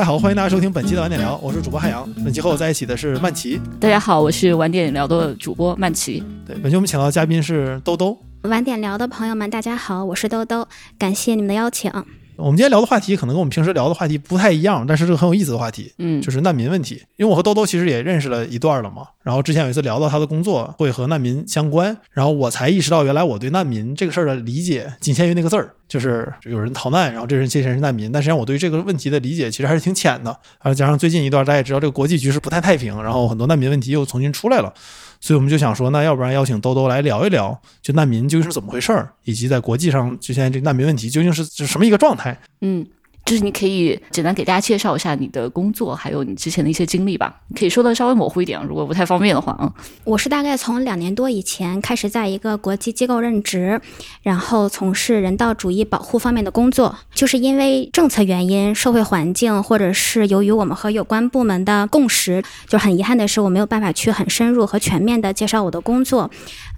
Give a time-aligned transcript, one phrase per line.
[0.00, 2.10] 大家好，欢迎大家收听本期的晚点聊，我是主播汉阳。
[2.24, 3.60] 本期和我在一起的是曼奇。
[3.78, 6.24] 大家好，我是晚点聊的主播曼奇。
[6.46, 8.18] 对，本期我们请到的嘉宾是兜兜。
[8.44, 10.66] 晚点聊的朋友们，大家好，我是兜兜，
[10.98, 11.92] 感谢你们的邀请。
[12.40, 17.02] 我们今天聊的话题可能跟我们平时聊的话题不太一样，但是这个很有意思的话题，嗯，就是难民问题。
[17.16, 28.10] 因为我和兜兜其实也认识了一段了嘛，然后之前有一次聊到他的工作会和难民相关，然后我才意识到原来我对难民这个事儿的理解仅限于那个字儿，就是有人逃难，然后这人这些人是难民。
[28.10, 30.30] 但实际上我对这个问题的理解其实还是挺浅的，
[30.62, 34.72] 然后加上最近一段大家也知道这个国际局势不太太平，然后很多难民问题又重新出来了。
[35.20, 42.40] 所以我们就想说，那要不然邀请兜兜来聊一聊，就难民究竟是怎么回事儿，以及在国际上，就现在这难民问题究竟是是什么一个状态？
[42.62, 42.86] 嗯。
[43.24, 47.40] 就是你可以简单给大家介绍一下你的工作，还有你之前的一些经历吧。
[47.54, 49.72] 可以说的稍微模糊一点，如果不太方便的话啊。
[50.04, 53.80] 我是大概从两年多以前开始在一个国际机构任职，
[54.22, 56.96] 然后从事人道主义保护方面的工作。
[57.14, 66.30] 就是因为政策原因、社会环境，或者是由于我们和有关部门的共识，就很遗憾的是我没有办法去很深入和全面的介绍我的工作。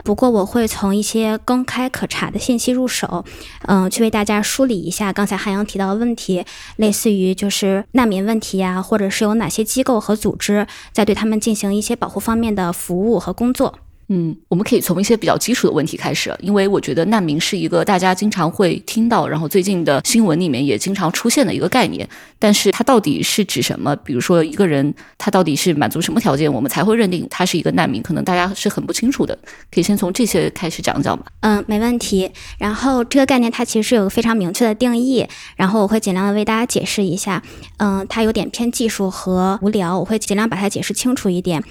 [0.03, 3.25] 不过我会从一些公开可查的信息入手，
[3.67, 6.45] 嗯，去为大家梳理一下刚才汉阳提到的问题，
[6.77, 13.79] 类似于就是难民问题呀，或者是有哪些机构和组织在对他们进行一些保护方面的服务和工作。
[14.09, 22.07] 嗯，我们可以从一些比较基础的问题开始，因为我觉得难民是一个大家经常会听到，然后最近的新闻里面也经常出现的一个概念。
[22.39, 23.95] 但是它到底是指什么？
[23.97, 28.03] 比如说一个人他到底是满足什么条件，我们才会认定他是一个难民？
[28.03, 29.39] 可能大家是很不清楚的，
[29.71, 31.25] 可以先从这些开始讲讲吧。
[31.41, 32.31] 嗯，没问题。
[32.59, 37.43] 然后这个概念它其实是有个非常明确的定义，然后我会尽量的为大家解释一下。
[37.79, 41.63] 嗯，它有点偏技术和无聊，我会尽量把它解释清楚一点。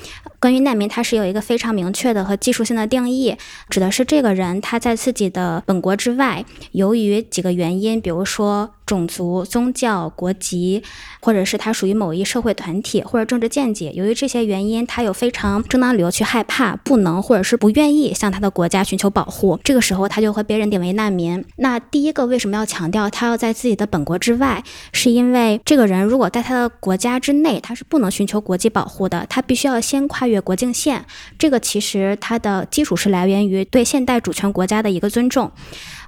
[0.41, 3.37] 关于难民，它是有一个非常明确的和技术性的定义，
[3.69, 8.73] 指的是这个人他在自己的本国之外，由于几个原因，比如说。
[8.91, 10.83] 种族、宗教、国籍，
[11.21, 21.41] 或者是他属于某一社会团体或者政治见解，由于这些原因，他有非常正当理由去害怕、不能或者是不愿意向他的国家寻求保护，这个时候他就会被认定为难民。
[21.55, 24.61] 那第一个为什么要强调他要在自己的本国之外？
[24.91, 31.05] 是因为这个人如果在他的国家之内，他是不能寻求国际保护的，他必须要先跨越国境线。
[31.39, 35.49] 这个其实它的基础是来源于对现代主权国家的一个尊重。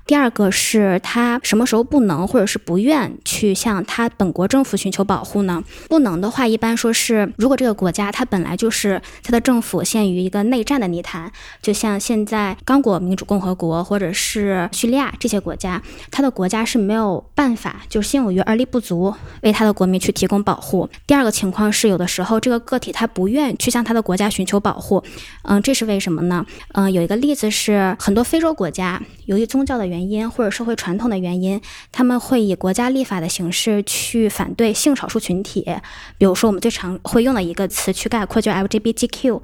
[0.06, 5.64] 第二个是他什么时候不能或者是不愿去向他本国政府寻求保护呢？
[5.88, 11.32] 不能的话，一般说是如果这个国家它本来就是它的政府陷于一个内战的泥潭，
[11.62, 15.82] 就像现在刚果民主共和国或者是叙利亚这些国家，
[16.12, 20.90] 它的国家是没有办法，就是心有余而力不足，为他的国民去提供保护。
[21.08, 25.04] 第二个情况是，有的时候这个个体他不愿去向他的国家寻求保护，
[25.44, 26.46] 嗯，这是为什么呢？
[26.74, 31.62] 嗯，有一个例子是很多非洲国家由于宗教的原原因或者社会传统的原因，
[31.92, 35.62] 他们会以国家立法的形式去反对性少数群体，
[36.18, 39.42] 比如说我们最常会用的一个词去概括，就 LGBTQ。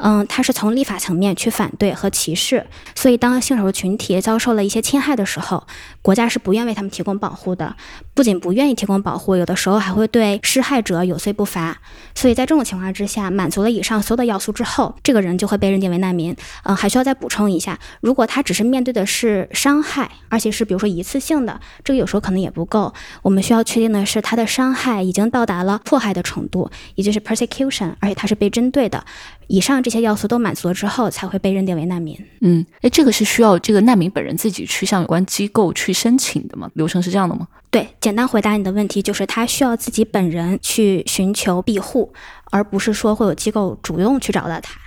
[0.00, 5.66] 嗯，它是从立法层面去反对和歧视，所以当性少数群体遭受了一些侵害的时候，
[6.02, 7.74] 国家是不愿为他们提供保护的。
[8.14, 11.78] 不仅不愿意提供保护，有的时候还会对施害者有罪不罚。
[12.14, 16.36] 所以在这种情况之下，满足了以上所有的要素之后，这个人就会被认定为难民。
[16.64, 22.92] 嗯，还需要再补充一下，如果他只是面对的是伤害，而且是比如说一次性的，这个有时候可能也不够。
[23.22, 29.04] 我们需要确定的是他的伤害已经到达了迫害的程度，也就是 persecution，而且他是被针对的。
[29.46, 32.18] 以上这些要素都满足了之后，才会被认定为难民。
[32.40, 36.70] 嗯，哎，这个是需要这个难民本人自己去向有关机构去申请的吗？
[36.74, 37.46] 流程是这样的吗？
[37.70, 42.12] 对，简单回答你的问题，就是他需要自己本人去寻求庇护，
[42.50, 44.78] 而不是说会有机构主动去找到他。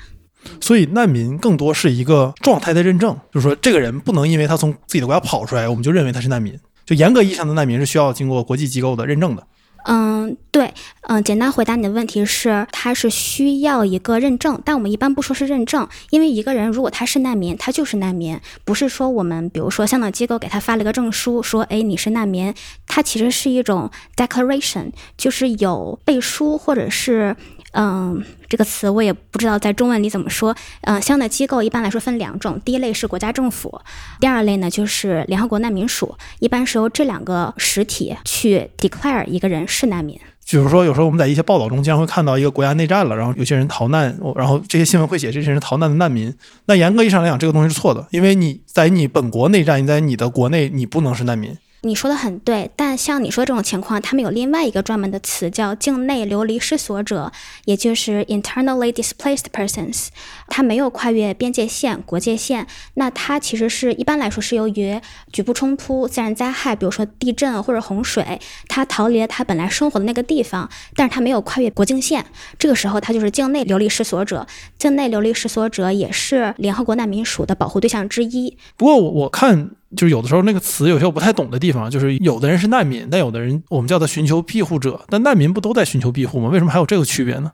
[0.59, 6.57] 所以，难民更多是一个状态的认证，就是说，这个人不能因为他从自己的国家跑出来，我们就认为他是难民。
[6.84, 9.45] 就严格意义上的难民是需要经过国际机构的认证的。
[9.85, 10.73] 嗯，对，
[11.07, 22.53] 嗯，简单回答你的问题是，他是需要一个认证，但我们一般不说是认证，因为一个人如果他是难民，他就是难民，不是说我们比如说香港机构给他发了一个证书，说，哎，你是难民，
[22.87, 27.35] 它其实是一种 declaration，就是有背书或者是。
[27.72, 30.56] 嗯，这个词我也不知道在中文里怎么说。
[30.82, 33.82] 嗯，相应的机构一般来说分两种，第一类是国家政府，
[34.20, 40.20] 第二类呢就是联合国难民署，一般是由这两个实体去 declare 一个人是难民。
[40.50, 46.34] 比如说，有时候我们在一些报道中经常会看到一个国家内战了，然后有些人逃难，然后这些新闻会写这些人逃难的难民。
[46.66, 51.58] 那严格意义上来讲，这个东西是错的，因为你在你本国内战，你在你的国内，你不能是难民。
[51.83, 57.31] 你说的很对，但像你说这种情况，他们有另外一个专门的词叫境内流离失所者，
[57.66, 60.09] 也就是 internally displaced persons。
[60.47, 65.01] 他没有跨越边界线、国界线，那他其实是一般来说是由于
[65.33, 72.23] 局部冲突、自然灾害，比如说地震或者洪水，他逃离了他本来生活的那个地方，但是他没有跨越国境线，
[72.59, 74.45] 这个时候他就是境内流离失所者。
[74.77, 78.55] 境内流离失所者也是联合国难民署的保护对象之一。
[78.77, 79.72] 不过我我看。
[79.96, 86.49] 就是有的时候那个词有些我不太懂的地方，就是有的人是难民，但有的人我们叫他寻求庇护者，但难民不都在寻求庇护吗？
[86.49, 87.52] 为什么还有这个区别呢？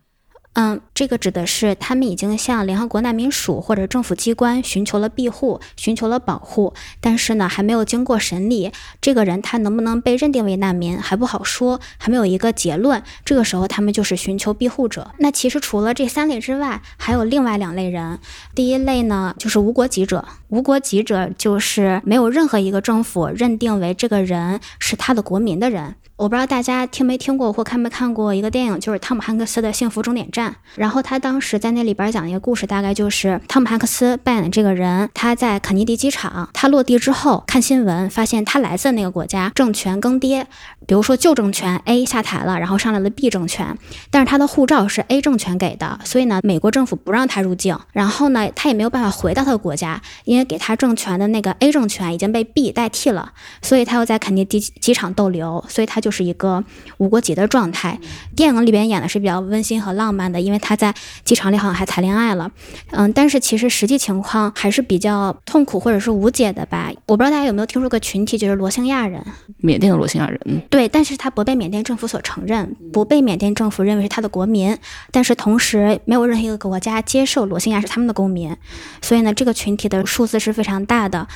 [0.60, 13.04] 嗯，这个指的是他们已经向联合国难民署或者政府机关寻求了庇护，寻求了保护，但是呢，还没有经过审理，这个人他能不能被认定为难民还不好说，还没有一个结论。
[13.24, 15.12] 这个时候，他们就是寻求庇护者。
[15.20, 18.18] 那其实除了这三类之外，还有另外两类人。
[18.56, 20.26] 第一类呢，就是无国籍者。
[20.48, 25.94] 无国籍者就是没有任何一个政府认定为这个人是他的国民的人。
[26.18, 30.52] 我不知道大家听没听过或看没看过一个电影，就是汤姆汉克斯的《幸福终点站》。
[30.74, 40.44] 然后他当时在那里边讲一个故事，大概就是汤姆汉克斯扮演的这个人，他在肯尼迪机场，他落地之后看新闻，发现他来自那个国家政权更迭，
[40.88, 43.78] 比如说旧政权 A 下台了，然后上来了 B 政权，
[44.10, 56.07] 但是他的护照是 A 政权给的，所以呢，美国政府不让他入境，然后呢，他也没有办法回到他的国家，因为给他政权的那个 A 政权已经被 B 代替了，所以他又在肯尼迪机场逗留，所以他就。
[56.08, 56.64] 就是一个
[57.00, 58.00] 无国籍的状态。
[58.34, 60.94] 电影里边演的是比较温馨和浪漫的，因为他在
[61.26, 62.50] 机场里好像还谈恋爱了，
[62.92, 66.90] 嗯，但是其实实际情况还是比较痛苦或者是无解的吧。
[67.08, 69.22] 我不知道大家有没有听说过群体，就是罗兴亚人，
[69.58, 70.40] 缅甸的罗兴亚人。
[70.70, 74.78] 对，但是他不被缅甸政府所承认，不被缅甸政府认为是他的国民，
[75.12, 78.56] 但是同时没有任何一个国家接受罗兴亚是他们的公民，
[79.02, 81.28] 所以呢，这个群体的数字是非常大的。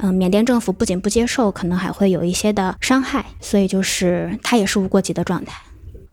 [0.00, 5.60] 嗯，缅甸政府不仅不接受，可能还会有一些的伤害，所以就是他也是无国籍的状态。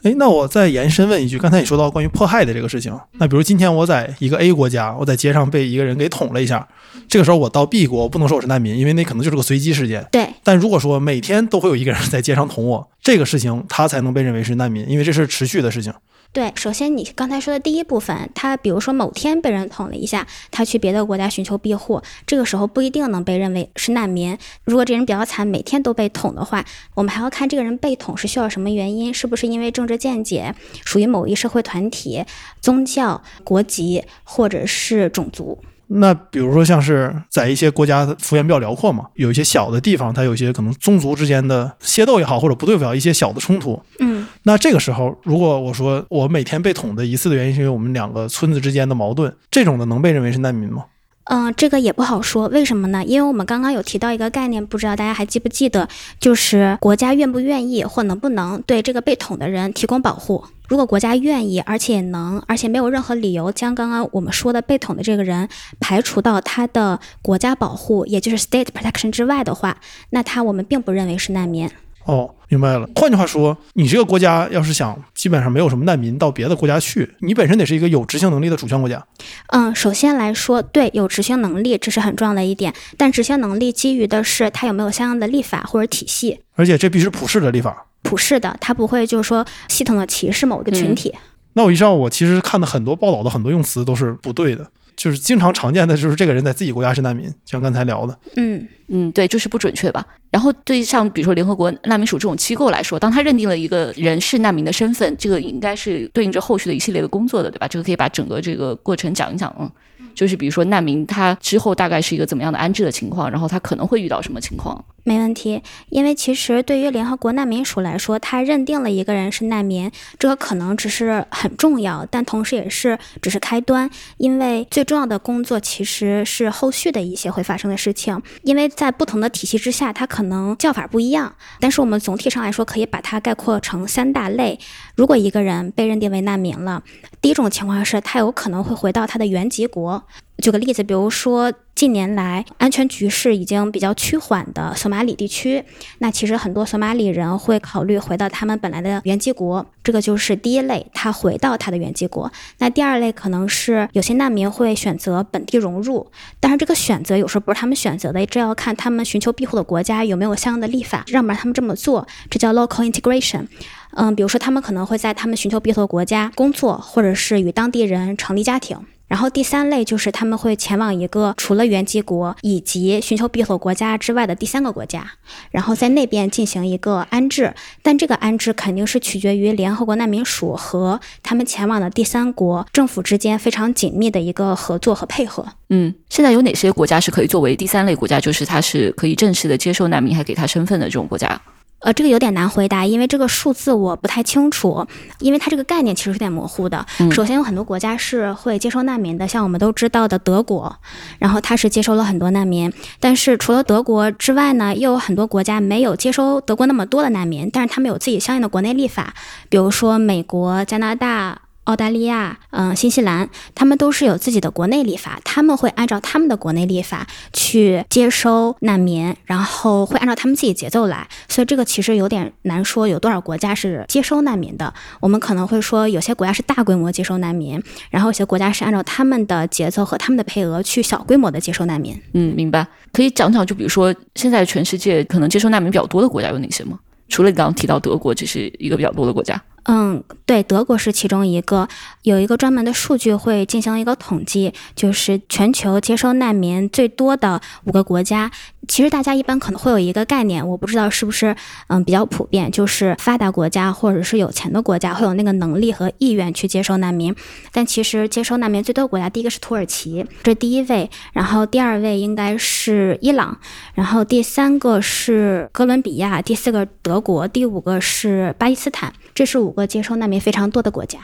[0.03, 6.67] 哎，那我再延伸问一句，刚才你说到关于迫害的这个事情，那比如今天我在一个 A 国家，我在街上被一个人给捅了一下，
[7.07, 10.05] 这个时候我到 B 国，我不能说我是难民，因为那可能就是个随机事件。
[10.11, 10.27] 对。
[10.43, 15.91] 但如果说每天都会有一个人在街上捅我，这个事情他才能被认为是难民，因为这是持续的事情。
[16.35, 24.37] 对，首先你刚才说的第一部分，他比如说某天被人捅了一下，他去别的国家寻求庇护，这个时候不一定能被认为是难民。
[24.65, 26.65] 如果这人比较惨，每天都被捅的话，
[26.95, 30.53] 我们还要看这个人被捅是需要什么原因，是不是因为政治见解，
[30.83, 32.25] 属于某一社会团体、
[32.59, 35.59] 宗教、国籍或者是种族。
[35.87, 43.81] 那比如说，像是在一些国家幅员比较辽阔嘛，有一些小的地方，它有一些可能宗族之间的械斗也好，或者不对付也好，一些小的冲突。
[43.99, 50.85] 嗯，那这个时候，如果我说我每天被捅的一次的原因是因为我们两个村子之间的矛盾，这种的能被认为是难民吗？
[51.25, 53.04] 嗯，这个也不好说，为什么呢？
[53.04, 55.88] 因为我们刚刚有提到一个概念，不知道大家还记不记得，
[56.19, 60.45] 就是国家愿不愿意或能不能对这个被捅的人提供保护。
[60.68, 65.50] 如果国家愿意，而且能，而且没有任何理由将刚刚我们说的被捅的这个人
[65.80, 69.77] 排除到他的国家保护，也就是 state protection 之外的话，
[70.12, 71.68] 那他我们并不认为是难民。
[72.05, 72.87] 哦，明白了。
[72.95, 79.03] 换句话说，你这个国家要是想基本上没有什么难民到别的国家去，你本身得是一个有执行能力的主权国家。
[79.47, 82.73] 嗯，首先来说，对，有执行能力，这是很重要的一点。
[82.95, 87.85] 但执行能力基于的是它有没有相应的立法或者体系，而且这必须普世的立法。
[88.03, 91.11] 普世的，它不会就是说系统的歧视某一个群体。
[91.53, 94.69] 那我意识到我其实看的很多报道的很多用词都是不对的。
[95.05, 100.03] 就是经常常见的，就是这个人在自己国家是难民，像刚才聊的，嗯嗯，对，就是不准确吧。
[100.31, 107.67] 然后对像比如说联合国难民署这种机构来说，当他认定了一个人是难民的身份，这个应该是对应着后续的一系列的工作的，对吧？
[107.67, 109.69] 这个可以把整个这个过程讲一讲，嗯。
[110.15, 114.84] 就是比如说难民他之后大概是一个怎么样的安置的情况，然后他可能会遇到什么情况？
[115.03, 134.60] 没问题，因为其实对于联合国难民署来说，他认定了一个人是难民，这个可能只是很重要，但同时也是只是开端，因为最重要的工作其实是后续的一些会发生的事情，因为在不同的体系之下，它可能叫法不一样，但是我们总体上来说可以把它概括成三大类。
[134.95, 136.81] 如果一个人被认定为难民了，
[137.21, 140.03] 第一种情况是他有可能会回到他的原籍国。
[140.39, 145.63] 举个例子，比如说近年来安全局势已经比较趋缓的索马里地区，
[145.99, 152.29] 那其实很多索马里人会考虑回到他们本来的原籍国，这个就是第一类，他回到他的原籍国。
[152.57, 156.05] 那第二类可能是有些难民会选择本地融入，
[156.41, 163.47] 但是这个选择有时候不是他们选择的，这要看他们寻求庇护的国家有没有相应的立法让不让他们这么做，这叫 local integration。
[163.95, 168.77] 嗯，比如说他们可能会在他们寻求庇护的国家工作，或者是与当地人成立家庭。
[169.07, 175.05] 然后第三类就是他们会前往一个除了原籍国以及寻求庇护国家之外的第三个国家，
[175.51, 177.53] 然后在那边进行一个安置。
[177.83, 185.45] 但这个安置肯定是取决于联合国难民署和他们前往的第三国政府之间非常紧密的一个合作和配合。
[185.69, 191.39] 嗯，现在有哪些国家是可以作为第三类国家，就是它是可以正式的接受难民，还给他身份的这种国家？
[191.86, 194.88] 呃，这个有点难回答，因为这个数字我不太清楚，
[195.20, 196.84] 因为它这个概念其实有点模糊的。
[197.12, 200.75] 首先有很多国家是会接收难民的，像我们都知道的德国，
[201.20, 202.74] 然后它是接收了很多难民。
[203.00, 209.13] 但是除了德国之外呢，又有很多国家没有接收德国那么多的难民，但是他们有自己相应的国内立法，
[209.48, 211.44] 比如说美国、加拿大。
[211.65, 224.72] 澳大利亚，嗯，新西兰，他们都是有自己的国内立法，他们会按照他们的国内立法去接收难民，然后会按照他们自己节奏来，所以这个其实有点难说有多少国家是接收难民的。
[225.00, 232.00] 我们可能会说有些国家是大规模接收难民，然后有些国家是按照他们的节奏和他们的配额去小规模的接收难民。
[232.13, 232.65] 嗯，明白。
[232.93, 236.77] 可以讲讲，就比如说现在全世界可能接收难民比较多的国家有哪些吗？
[237.10, 239.41] 除了你刚刚提到德国，这是一个比较多的国家。
[239.67, 241.67] 嗯，对，德国是其中一个，
[242.03, 248.29] 有一个专门的数据会进行一个统计，就是全球接收难民最多的五个国家。
[248.67, 251.36] 其实大家一般可能会有一个概念，我不知道是不是
[251.67, 257.15] 嗯比较普遍，就是发达国家或者是有钱的国家会有那个能力和意愿去接收难民。
[257.51, 263.38] 但其实接收难民最多的国家，第一个是土耳其，这第一位，然后第二位应该是伊朗，
[263.74, 271.00] 然后第三个是哥伦比亚，第四个德国，第五个是巴基斯坦，这是五个接收难民非常多的国家。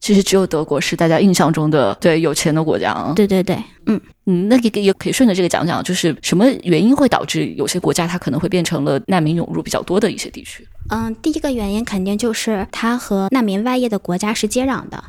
[0.00, 3.12] 其实只有德国是大家印象中的对有钱的国家啊。
[3.16, 3.56] 对对对，
[3.86, 4.00] 嗯。
[4.26, 10.66] 嗯，那也也可以顺着这个讲讲，就是什么原因会导致有些国家它可能会变成了难民涌入比较多的一些地区？
[10.90, 15.02] 嗯，第一个原因肯定就是它和难民外溢的国家是接壤的。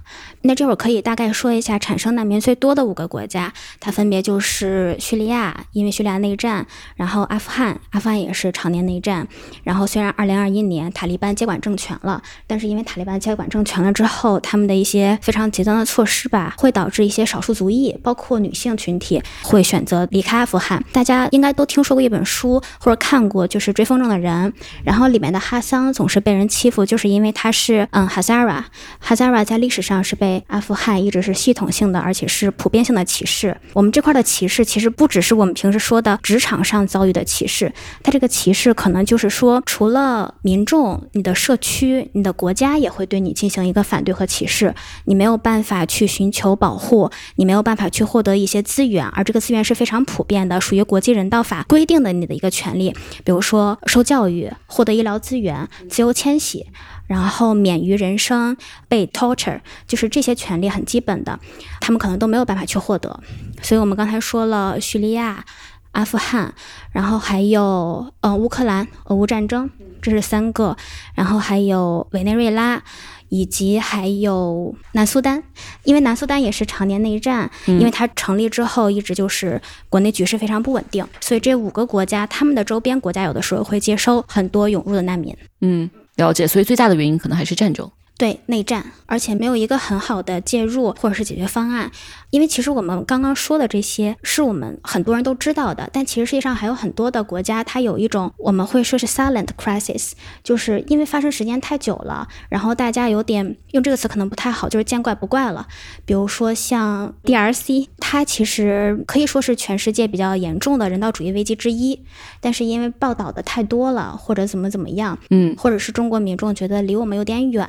[0.43, 6.63] 那这会儿可以大概说一下产生难民最多的五个国家，它分别就是叙利亚，因为叙利亚内战；
[6.95, 9.27] 然后阿富汗，阿富汗也是常年内战。
[9.63, 19.04] 然后虽然二零二一年塔利班接管政权了，但是因为塔利班接管政权了之后，他们的一些非常极端的措施吧，会导致一些少数族裔，包括女性群体。
[19.43, 20.83] 会选择离开阿富汗。
[20.91, 24.51] 大家应该都听说过一本书或者看过，就是《追风筝的人》。
[24.83, 28.65] 然后里面的哈桑总是被人欺负，就是因为他是嗯哈萨拉。
[28.99, 33.55] 哈萨拉在历史上是被阿富汗一直是系统性的，而且是普遍性的歧视。
[33.73, 37.71] 我们这块的歧视其实不只是我们平时说的职场上遭遇的歧视，
[38.03, 44.73] 它这个歧视可能就是说，除了民众，你的社区、你的国家也会对你进行一个反对和歧视。
[45.05, 48.94] 你没有办法去寻求保护，你没有办法去获得一些资源。
[48.99, 56.65] 而这个资源是非常普遍的，属于国际人道法规定的你的一个权利，比如说受教育、获得医疗资源、自由迁徙，
[57.07, 58.55] 然后免于人生
[58.87, 61.39] 被 torture，就是这些权利很基本的，
[61.79, 63.19] 他们可能都没有办法去获得。
[63.61, 65.43] 所以我们刚才说了叙利亚、
[65.91, 66.53] 阿富汗，
[66.91, 69.69] 然后还有呃乌克兰俄乌战争，
[70.01, 70.75] 这是三个，
[71.13, 72.83] 然后还有委内瑞拉。
[73.29, 75.43] 以及还有南苏丹，
[75.83, 85.35] 因为南苏丹也是常年内战，因为它成立之后一直就是国内局势非常不稳定，所以这五个国家他们的周边国家有的时候会接收很多涌入的难民。
[85.61, 86.47] 嗯，了解。
[86.47, 87.89] 所以最大的原因可能还是战争。
[88.17, 91.91] 对内战，而且没有一个很好的介入或者是解决方案，
[92.35, 100.11] 因为其实我们刚刚说的这些是我们很多人都知道的，但其实世界上还有很多的国家，它有一种我们会说是 silent crisis，
[100.43, 105.65] 就是因为发生时间太久了，然后大家有点用这个词可能不太好，就是见怪不怪了。
[106.03, 112.03] 比如说像 DRC，它其实可以说是全世界比较严重的人道主义危机之一，
[112.41, 117.65] 但是因为报道的太多了，或者怎么怎么样，嗯，或者是中国民众觉得离我们有点远。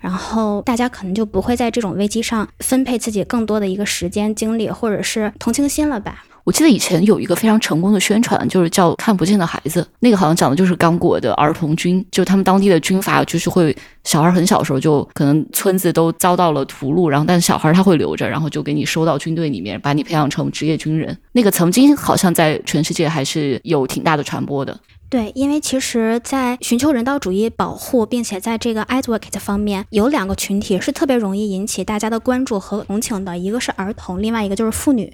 [0.00, 6.22] 然后大家可能就不会在这种危机上分配自己更多的一个时间精力，或者是同情心了吧？
[6.44, 21.18] 我记得以前有一个非常成功的宣传，就是叫“看不见的孩子”，那个好像讲的就是刚果的儿童军，就他们当地的军阀就是会小孩很小时候就可能村子都遭到了屠戮，然后但是小孩他会留着，然后就给你收到军队里面，把你培养成职业军人。
[21.32, 24.78] 那个曾经好像在全世界还是有挺大的传播的。
[25.10, 35.10] 对，因为其实，在寻求人道主义保护，并且在这个 advocate 方面，有两个群体是特别容易引起大家的关注和同情的，一个是儿童，另外一个就是妇女。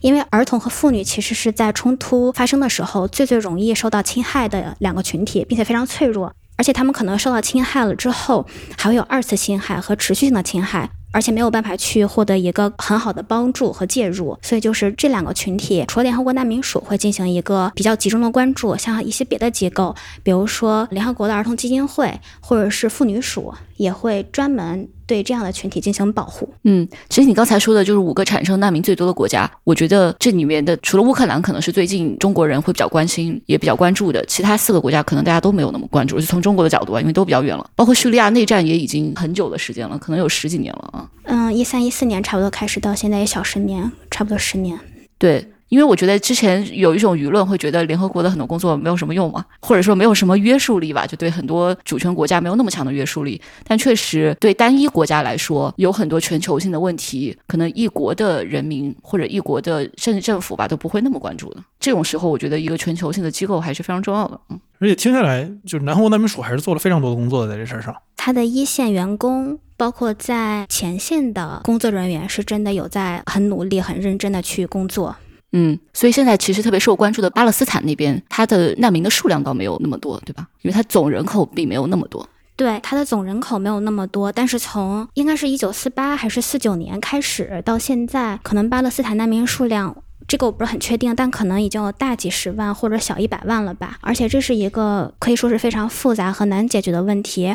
[0.00, 8.46] 因为儿童和妇女其实是在冲突发生的时候最最容易受到侵害的两个群体，并且非常脆弱，而且他们可能受到侵害了之后，
[8.78, 10.88] 还会有二次侵害和持续性的侵害。
[11.16, 26.48] 而且没有办法去获得一个很好的帮助和介入，所以就是这两个群体，除了联合国难民署会进行一个比较集中的关注，像一些别的机构，比如说联合国的儿童基金会或者是妇女署，也会专门对这样的群体进行保护。
[26.64, 36.18] 嗯，其实你刚才说的就是五个产生难民最多的国家，我觉得这里面的除了乌克兰可能是最近中国人会比较关心也比较关注的，其他四个国家可能大家都没有那么关注。
[36.18, 41.08] 就从中国的角度啊，因为都比较远了，包括叙利亚内战也已经很久的时间了，可能有十几年了啊。
[41.24, 44.78] 嗯，一三一四年差不多开始，到现在也小十年，差不多十年。
[45.18, 45.46] 对。
[45.68, 53.40] 因为我觉得之前有一种舆论会觉得联合国的很多工作没有什么用嘛，或者说没有什么约束力吧，就对很多主权国家没有那么强的约束力。
[53.66, 61.60] 但确实对单一国家来说，有很多全球性的问题，可能一国的人民或者一国的甚至政府吧都不会那么关注的。
[61.80, 64.40] 这种时候，我觉得一个全球性的机构还是非常重要的。
[64.50, 67.94] 嗯，而且听下来，就是南国难民署还是做了非常多的工作的在这事儿上。
[68.16, 75.14] 他的一线员工，包括在前线的工作人员，是真的有在很努力、很认真的去工作。
[75.52, 80.46] 嗯，所以现在其实特别受关注的巴勒斯坦那边，它的难民的数量倒没有那么多，对吧？
[80.62, 82.28] 因为它总人口并没有那么多。
[82.56, 89.94] 对，它的总人口没有那么多，但是从应该是一九四八还是四九年开始到现在，可能巴勒斯坦难民数量，
[90.26, 93.98] 这个我不是很确定，但可能已经有大几十万或者小一百万了吧。
[94.00, 97.54] 而且这是一个可以说是非常复杂和难解决的问题。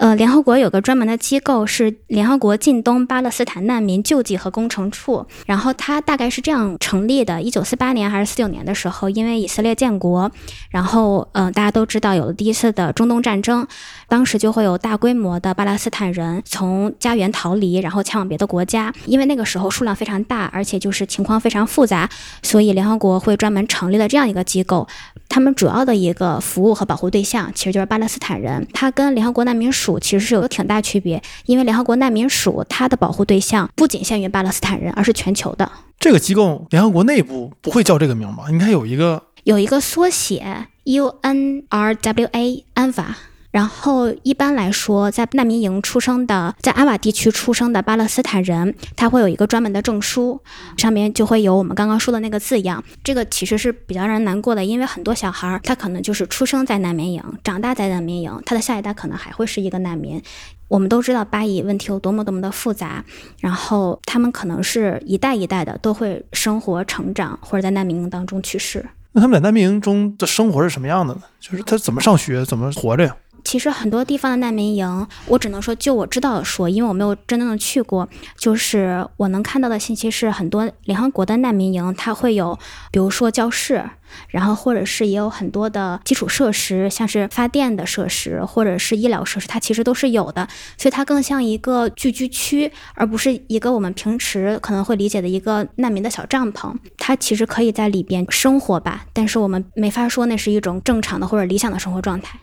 [0.00, 10.30] 呃，联合国有个专门的机构是联合国近东巴勒斯坦难民救济和工程处，然后它大概是这样成立的：一九四八年还是四九年的时候，因为以色列建国，
[10.70, 13.66] 然后嗯，大家都知道有了第一次的中东战争，
[14.08, 22.08] 当时就会有大规模的巴勒斯坦人从家园逃离，然后前往别的国家，因为那个时候数量非常大，而且就是情况非常复杂，
[22.42, 24.88] 所以联合国会专门成立了这样一个机构。
[25.28, 35.70] 他们主要的一个服务和保护对象其实就是巴勒斯坦人，它跟联合国难民署其实是有挺大区别，因为联合国难民署它的保护对象不仅限于巴勒斯坦人，而是全球的。
[36.00, 38.44] 这个机构联合国内部不会叫这个名吧？
[38.48, 43.18] 应该有一个有一个缩写 UNRWA 安法。
[43.50, 50.40] 然后一般来说，在难民营出生的，在阿瓦地区出生的巴勒斯坦人，他会有一个专门的证书，
[50.76, 52.84] 上面就会有我们刚刚说的那个字样。
[53.02, 60.22] 这个其实是比较让人难过的，因为很多小孩儿他可能就是出生在难民营，长大在难民营，他的下一代可能还会是一个难民。
[60.68, 63.02] 我们都知道巴以问题有多么多么的复杂，
[63.40, 68.84] 然后他们可能是一代一代的都会生活成长，或者在难民营当中去世。
[69.12, 71.22] 那他们在难民营中的生活是什么样的呢？
[71.40, 73.16] 就是他怎么上学，怎么活着呀？
[73.48, 78.06] 其实很多地方的难民营，我只能说就我知道的说，因为我没有真正的去过。
[78.36, 82.58] 就是我能看到的信息是，很多联合国的难民营，它会有，
[82.92, 83.82] 比如说教室，
[84.28, 90.46] 然后或者是也有很多的基础设施，像是发电的设施或者是医疗设施，它其实都是有的。
[90.76, 96.70] 所以它更像一个聚居区，而不是一个我们平时可能会理解的一个难民的小帐篷。
[96.98, 102.38] 它其实可以在里边生活吧，但是我们没法说那是一种正常的或者理想的生活状态。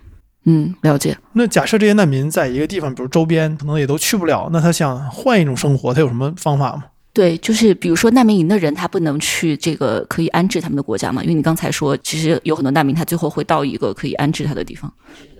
[0.45, 1.17] 嗯，了解。
[1.33, 6.83] 那假设这些难民在一个地方，比如周边，可能也都去不了，那他想换一种生活，他有什么方法吗？
[7.13, 11.21] 对，就是比如说难民营的人，他不能去这个可以安置他们的国家嘛？
[11.23, 14.91] 因为你刚才说，其实有很多难民，他最后会到一个可以安置他的地方。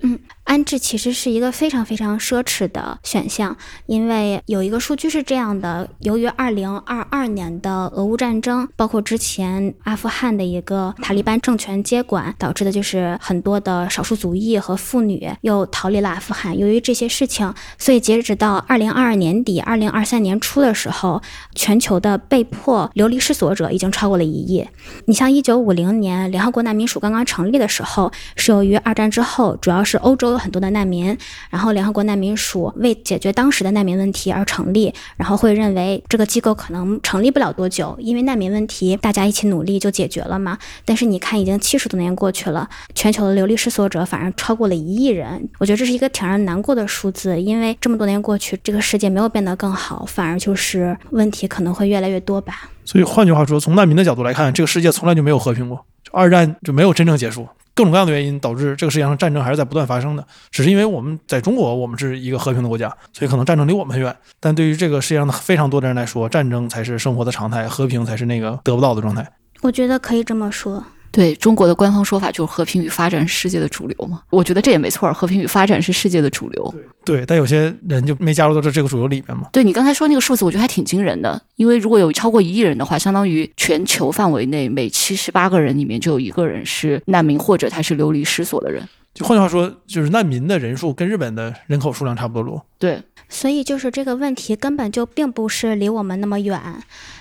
[0.02, 0.18] 嗯。
[0.56, 16.58] 安置其实是一个非常非常奢侈的选项，因为有一个数据是这样的：由于二零二二年的俄乌战争，包括之前阿富汗的一个塔利班政权接管，导致的就是很多的少数族裔和妇女又逃离了阿富汗。
[16.58, 21.22] 由于这些事情，所以截止到二零二二年底、二零二三年初的时候，
[21.54, 24.66] 全球的被迫流离失所者已经超过了一亿。
[25.08, 30.40] 你像一九五零年联合国难民署刚刚成立的时候，是由于二战之后，主要是欧洲。
[30.46, 31.18] 很多的难民，
[31.50, 40.60] 然后联合国难民署为解决当时的难民问题而成立，然后会认为这个机构可能成立不了多久，因为难民问题大家一起努力就解决了嘛。
[40.86, 52.70] 但是你看，已经七十多年过去了，全球的流离失所者反而超过了一亿人，我觉得这是一个挺让人难过的数字，因为这么多年过去，这个世界没有变得更好，反而就是问题可能会越来越多吧。
[52.86, 57.48] 所以换句话说，从难民的角度来看，这个世界从来就没有和平过，二战就没有真正结束。
[57.76, 64.16] 各种各样的原因导致这个世界上战争还是在不断发生的，只是因为我们在中国，我们是一个和平的国家，所以可能战争离我们很远。
[64.40, 69.30] 但对于这个世界上的非常多的人来说，战争才是生活的常态，和平才是那个得不到的状态。
[69.62, 70.82] 我觉得可以这么说。
[71.16, 76.76] 对中国的官方说法就是和平与发展是世界的主流嘛，我觉得这也没错，和平与发展是世界的主流。
[77.06, 79.48] 对，但有些人就没加入到这这个主流里面嘛。
[79.54, 88.86] 对你刚才说那个数字，我觉得还挺惊人的，因为如果有超过一亿人的话，相当于全球范围内每七十八个人里面就有一个人是难民或者他是流离失所的人。
[89.16, 92.64] 就换句话说，就是难民的人数跟日本的人口数量差不多多。
[92.78, 96.62] 对，所以就是这个问题根本就并不是离我们那么远，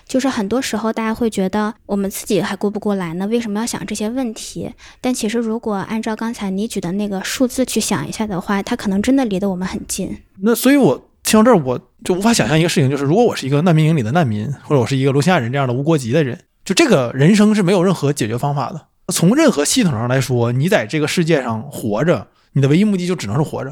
[0.07, 3.27] 就是很多时候大家会觉得我们自己还顾不过来呢？
[3.29, 4.75] 为什么要想这些问题？
[5.01, 10.19] 但其实如果按照刚才你举的那个数字去想一下的话，它可能真的离得我们很近。
[10.41, 11.09] 那所以我。
[11.27, 18.89] 听听到这儿，我就无法想象一个事情，就是如果我是一个难民营里的难民，或者我是一个罗兴亚人这样的无国籍的人，就这个人生是没有任何解决方法的。
[19.13, 23.71] 从任何系统上来说，你在这个世界上活着，你的唯一目的就只能是活着，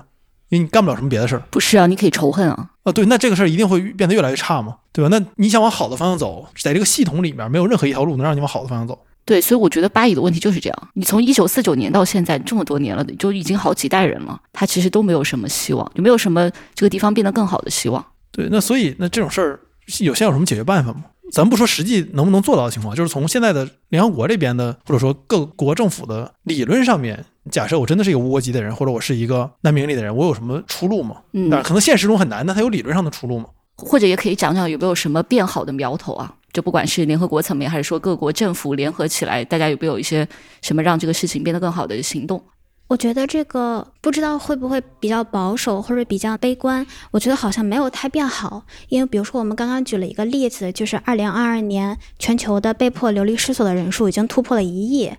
[0.49, 1.43] 因为你干不了什么别的事儿。
[1.51, 2.71] 不是啊，你可以仇恨啊。
[2.83, 5.09] 啊，对，那这个事儿一定会变得越来越差嘛，对吧？
[5.17, 8.99] 那你想往好的方向走，在这个系统里面，没有任何一条路能让你往好的方向走。
[9.25, 10.89] 对，所以我觉得巴以的问题就是这样。
[10.95, 18.05] 你从一九四九年到现在这么多年了，就已经好几代人了，他其实都没有什么希望，就没有什么这个地方变得更好的希望。
[18.33, 19.61] 对，那所以那这种事儿，
[20.01, 21.05] 有现在有什么解决办法吗？
[21.33, 31.17] 咱不说实际能不能做到的情况，就是从现在的联合国这边的，或者说各国政府的理论上面，假设我真的是一个无国籍的人，或者我是一个难民里的人，我有什么出路吗？
[31.33, 33.47] 嗯当然，可能现实中很难，那他有理论上的出路吗？
[33.77, 36.35] 或者也可以讲讲有没有什么变好的苗头啊？
[36.53, 40.29] 就不管是联合国层面，还是说各国政府联合起来，大家有没有一些
[40.61, 42.45] 什么让这个事情变得更好的行动？
[42.89, 46.85] 我觉得这个不知道会不会比较保守或者比较悲观。
[47.13, 55.13] 我觉得好像没有太变好，因为比如说我们刚刚举了一个例子，就是二零二二年全球的被迫流离失所的人数已经突破了一亿。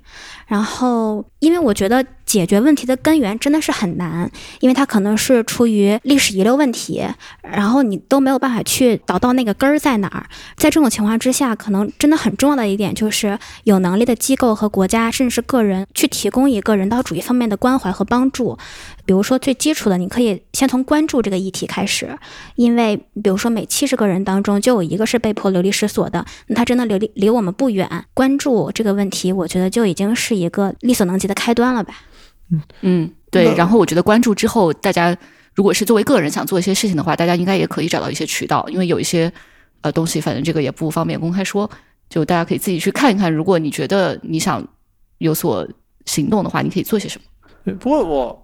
[0.48, 7.02] 然后，因为我觉得解决问题的根源真的是很难，因为它可能是出于历史遗留问题，
[7.42, 10.26] 然后你都没有办法去找到那个根儿在哪儿。
[10.58, 18.58] 在这种情况之下，可能真的很重要的一点就是有能力的机构和国家，甚至是个人去提供一个人道主义方面的关怀和帮助。
[19.06, 22.18] 比如说最基础的，你可以先从关注这个议题开始，
[22.56, 31.96] 因为比如说每七十个人当中就有一个是被迫流离失所的，那他真的离离离我们不远，关注这个问题，我觉得就已经是一个力所能及的开端了吧。
[32.52, 33.54] 嗯嗯，对。
[33.56, 35.18] 然后我觉得关注之后，大家
[35.56, 39.32] 如果是作为个人想做一些事情的话，大家应该也可以找到一些渠道，因为有一些
[39.82, 41.70] 呃东西，反正这个也不方便公开说，
[42.10, 43.32] 就大家可以自己去看一看。
[43.32, 44.66] 如果你觉得你想
[45.20, 45.68] 有所
[46.06, 47.26] 行动的话，你可以做些什么。
[47.64, 48.43] 不，不过我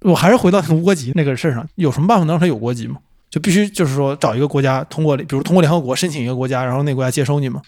[0.00, 2.98] 我还是回到那个无国籍那个事儿上，有什么办法能让他有国籍吗？
[3.28, 7.60] 就必须就是说找一个国家通过，比如通过联合国申请一个国家，然后那国家接收你吗？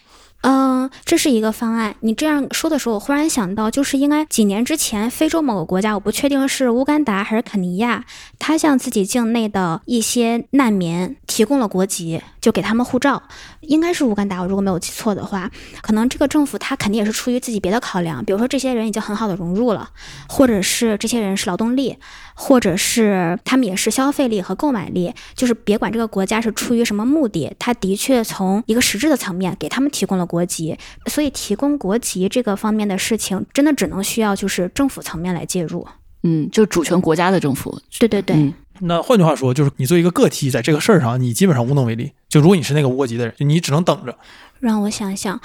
[0.42, 1.96] 嗯，这是一个方案。
[2.01, 8.05] 你这样说的时候，我忽然想到，就是应该几年之前，非洲某个国家，我不确定是乌干达还是肯尼亚，
[8.38, 13.22] 他向自己境内的一些难民提供了国籍，就给他们护照。
[13.62, 15.51] 应该是乌干达，我如果没有记错的话，
[15.83, 19.90] 可能这个政府他肯定也是出于自己别的考量，比如说这些人已经很好的融入了，
[20.29, 21.96] 或者是这些人是劳动力，
[22.35, 35.84] 或者是他们也是消费力和购买力，就是别管这个国家是出于什么目的，他的确从一个实质的层面给他们提供了国籍，所以提供国籍这个方面的事情，真的只能需要就是政府层面来介入。
[36.22, 37.80] 嗯，就主权国家的政府。
[37.98, 42.12] 对对对，嗯那换句话说，就是你作为一个个体，在这个事儿上，你基本上无能为力。
[42.28, 44.16] 就如果你是那个无国籍的人，就你只能等着。
[44.60, 45.40] 让我想想，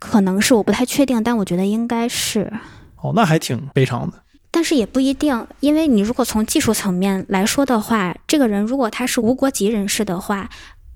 [0.00, 2.52] 可能是我不太确定，但我觉得应该是。
[2.96, 4.22] 哦，那还挺悲伤的。
[4.50, 10.50] 但是也不一定，因为你如果从技术层面来说的话，这个人如果他是无国籍人士的话，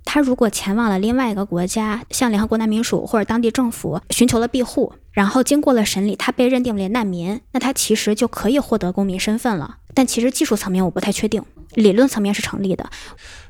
[0.07, 9.77] 他如果前往了另外一个国家，向联合国难民署或者当地政府寻求了庇护，然后经过了审理，他被认定为难民，那他其实就可以获得公民身份了。
[9.93, 11.43] 但其实技术层面我不太确定，
[11.75, 12.89] 理论层面是成立的。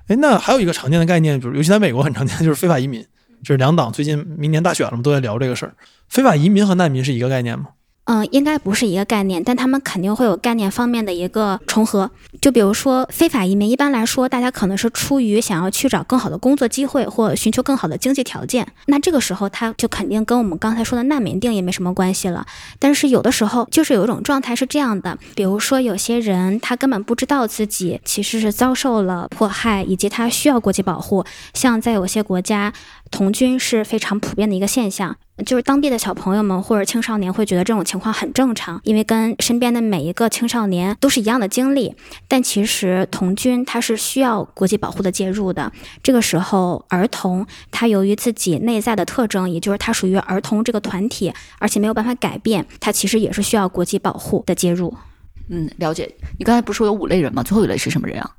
[0.08, 3.06] 哎，那还有一个常见的概念，比如尤其在美国很常见，就是非法移民。
[3.42, 5.76] 就是两党最近明年大选了嘛，都在聊这个事儿。
[6.08, 7.66] 非法移民和难民是一个概念吗？
[8.06, 12.10] 嗯，应该不是一个概念，但他们肯定会有概念方面的一个重合。
[12.40, 18.66] 就比如说非法移民，一般来说，大家可能是出于想要去找更好的工作机会，或寻求更好的经济条件。
[18.86, 22.46] 那这个时候，他就肯定跟我们刚才说的难民定义没什么关系了。
[22.78, 31.24] 但是有的时候，就是有一种状态是这样的，比如说有些人他根本不知道自己其实是遭受了迫害，以及他需要国际保护。
[31.54, 32.72] 像在有些国家，
[33.10, 35.16] 童军是非常普遍的一个现象。
[35.44, 41.94] 就是当地的小朋友们或者青少年会觉得这种情况很正常，因为跟身边的每一个青少年都是一样的经历。
[42.26, 45.70] 但其实童军他是需要国际保护的介入的。
[46.02, 54.96] 这个时候，儿童他由于自己内在的特征，也就是他属于儿童这个团体，而且没有办法改变，他其实也是需要国际保护的介入。
[55.50, 56.10] 嗯，了解。
[56.38, 57.42] 你刚才不是说有五类人吗？
[57.42, 58.30] 最后一类是什么人啊？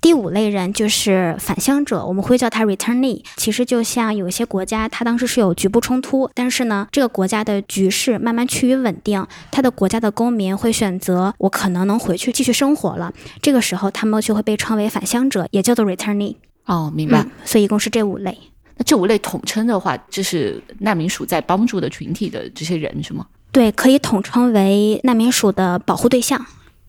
[0.00, 3.24] 第五类人就是返乡者，我们会叫他 returnee。
[3.36, 13.12] 其实就像有一些国家，它当时是有局部冲突，但是呢，这个国家的局势慢慢趋于稳定，它的国家的公民会选择我可能能回去继续生活了。
[13.42, 16.36] 这个时候，他们就会被称为返乡者，也叫做 returnee。
[16.66, 17.20] 哦，明白。
[17.22, 18.38] 嗯，所以一共是这五类。
[18.76, 23.26] 那这五类统称的话，就是难民署在帮助的群体的这些人是吗？
[23.50, 26.44] 对，可以统称为难民署的保护对象。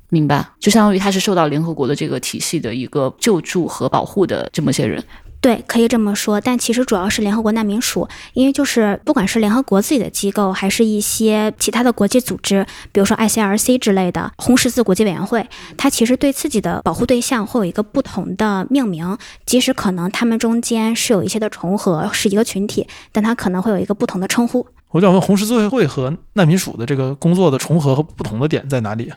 [0.09, 5.03] 明白，就相当于他是受到联合国的这个体系的一个救助和保护的这么些人。
[5.39, 19.15] 对，可以这么说，但其实主要是联合国难民署，因为就是不管是联合国自己的机构，还是一些其他的国际组织，比如说 ICRC 之类的红十字国际委员会，它其实对自己的保护对象会有一个不同的命名，
[19.45, 24.65] 即使可能他们中间是有一些的重合，是一个群体，但它可能会有一个不同的称呼。
[24.91, 29.11] 我想问，红十字会和难民署的这个工作的重合和不同的点在哪里？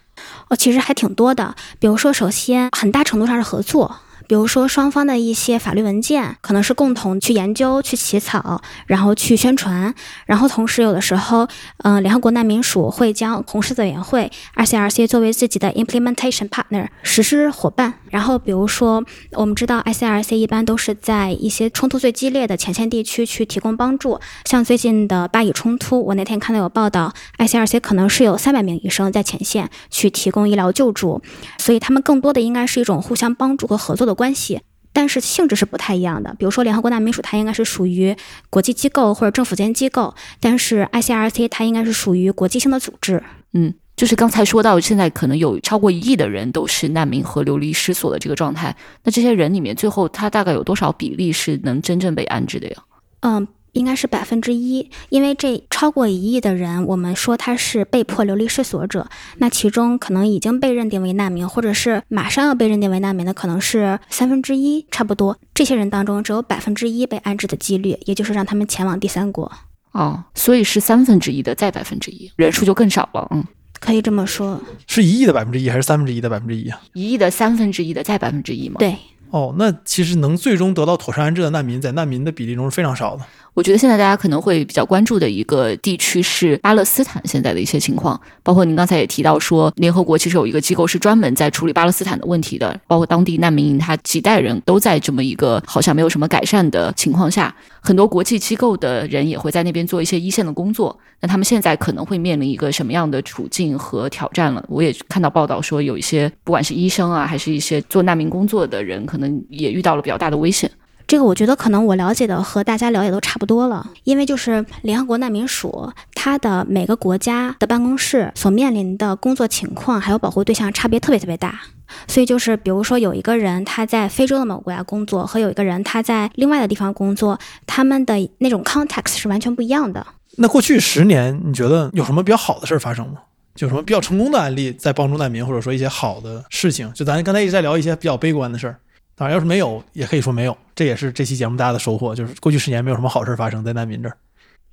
[0.48, 3.96] 哦，其实还挺多的，比如说，首先很大程度上是合作。
[4.30, 9.92] 比如说，双方的一些法律文件可能是共同去研究、去起草，然后去宣传。
[10.24, 17.94] 然后同时，有的时候，嗯，联合国难民署会将红十字委员会 （ICRC） 作为自己的 implementation partner 实施伙伴。
[18.10, 24.20] 然后，比如说，我们知道 ICRC 一般都是在一些冲突最激烈的前线地区去提供帮助。
[24.44, 31.20] 像最近的巴以冲突，我那天看到有报道，ICRC 可能是有三百名医生在前线去提供医疗救助。
[31.58, 34.14] 所以，他们更多的应该是一种互相帮助和合作的。
[34.20, 34.60] 关系，
[34.92, 36.34] 但是性质是不太一样的。
[36.38, 38.14] 比如说，联合国难民署它应该是属于
[38.50, 43.22] 国际机构或者政府间机构，但是 ICRC 它应该是属于国际性的组织。
[43.54, 48.76] 嗯，就是刚才说到，现在可能有超过一亿的人都是难民和流离失所的这个状态。
[49.04, 52.76] 那这些人里面，最后他大概有多少比例是能真正被安置的呀？
[53.20, 53.48] 嗯。
[53.72, 65.36] 应该是百分之一，因为这超过一亿的人，我们说他是被迫流离失所者，那其中可能已经被认定为难民，或者是马上要被认定为难民的，可能是三分之一，差不多。
[65.54, 69.50] 这些人当中，只有百分之一被安置的几率，也就是让他们前往第三国。
[69.92, 73.26] 哦，所以是三分之一的再百分之一，人数就更少了。
[73.30, 73.44] 嗯，
[73.80, 74.60] 可以这么说。
[74.86, 76.80] 是一亿的百分之一，还是三分之一的百分之一啊？
[76.92, 78.76] 一亿的三分之一的再百分之一吗？
[78.78, 78.96] 对。
[79.30, 83.24] 哦，那其实能最终得到妥善安置的难民，在难民的比例中是非常少的。
[83.60, 100.98] 我觉得现在大家可能会比较关注的一个地区是巴勒斯坦现在的一些情况，包括您刚才也提到说，联合国其实有一个机构是专门在处理巴勒斯坦的问题的，包括当地难民营，他几代人都在这么一个好像没有什么改善的情况下，很多国际机构的人也会在那边做一些一线的工作。
[101.20, 104.64] 那他们现在可能会面临一个什么样的处境和挑战了？
[104.70, 110.70] 我也看到报道说，有一些不管是医生啊，还是一些做难民工作的人，可能也遇到了比较大的危险。
[111.10, 121.62] 这个我觉得可能我了解的和大家了解都差不多了，因为就是联合国难民署，它的每个国家的办公室所面临的工作情况还有保护对象差别特别特别大，
[122.06, 130.06] 所以就是比如说有一个人他在非洲的某个国家工作，和有一个人他在另外的地方工作，他们的那种 context 是完全不一样的。
[130.36, 133.14] 那过去十年，你觉得有什么比较好的事儿发生吗？
[133.56, 136.88] 有什么比较成功的案例在帮助难民，或者说一些好的事情？
[136.92, 138.76] 就咱刚才一直在聊一些比较悲观的事儿。
[139.16, 144.16] 当然，要是没有，也可以说没有，这也是这期节目大家的收获，就是过去十年没有什么好事发生在难民这儿。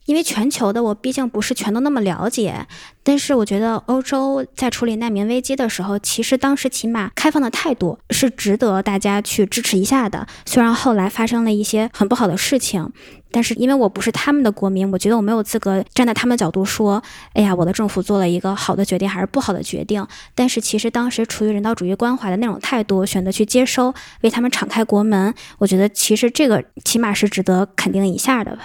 [0.05, 2.65] 因为全球的我毕竟不是全都那么了解，
[3.03, 10.25] 但是我觉得欧洲在处理难民危机的时候，其实当时起码开放的态度是值得大家去支持一下的。
[10.45, 12.89] 虽然后来发生了一些很不好的事情，
[13.31, 17.01] 但是因为我不是他们的国民，我觉得我没有资格站在他们的角度说，
[17.33, 20.05] 哎呀，我的政府做了一个好的决定还是不好的决定。
[20.33, 28.61] 但是其实当时出于人道主义关怀的那种态度，选择去接收，为他们敞开国门，我觉得其实这个起码是值得肯定一下的吧。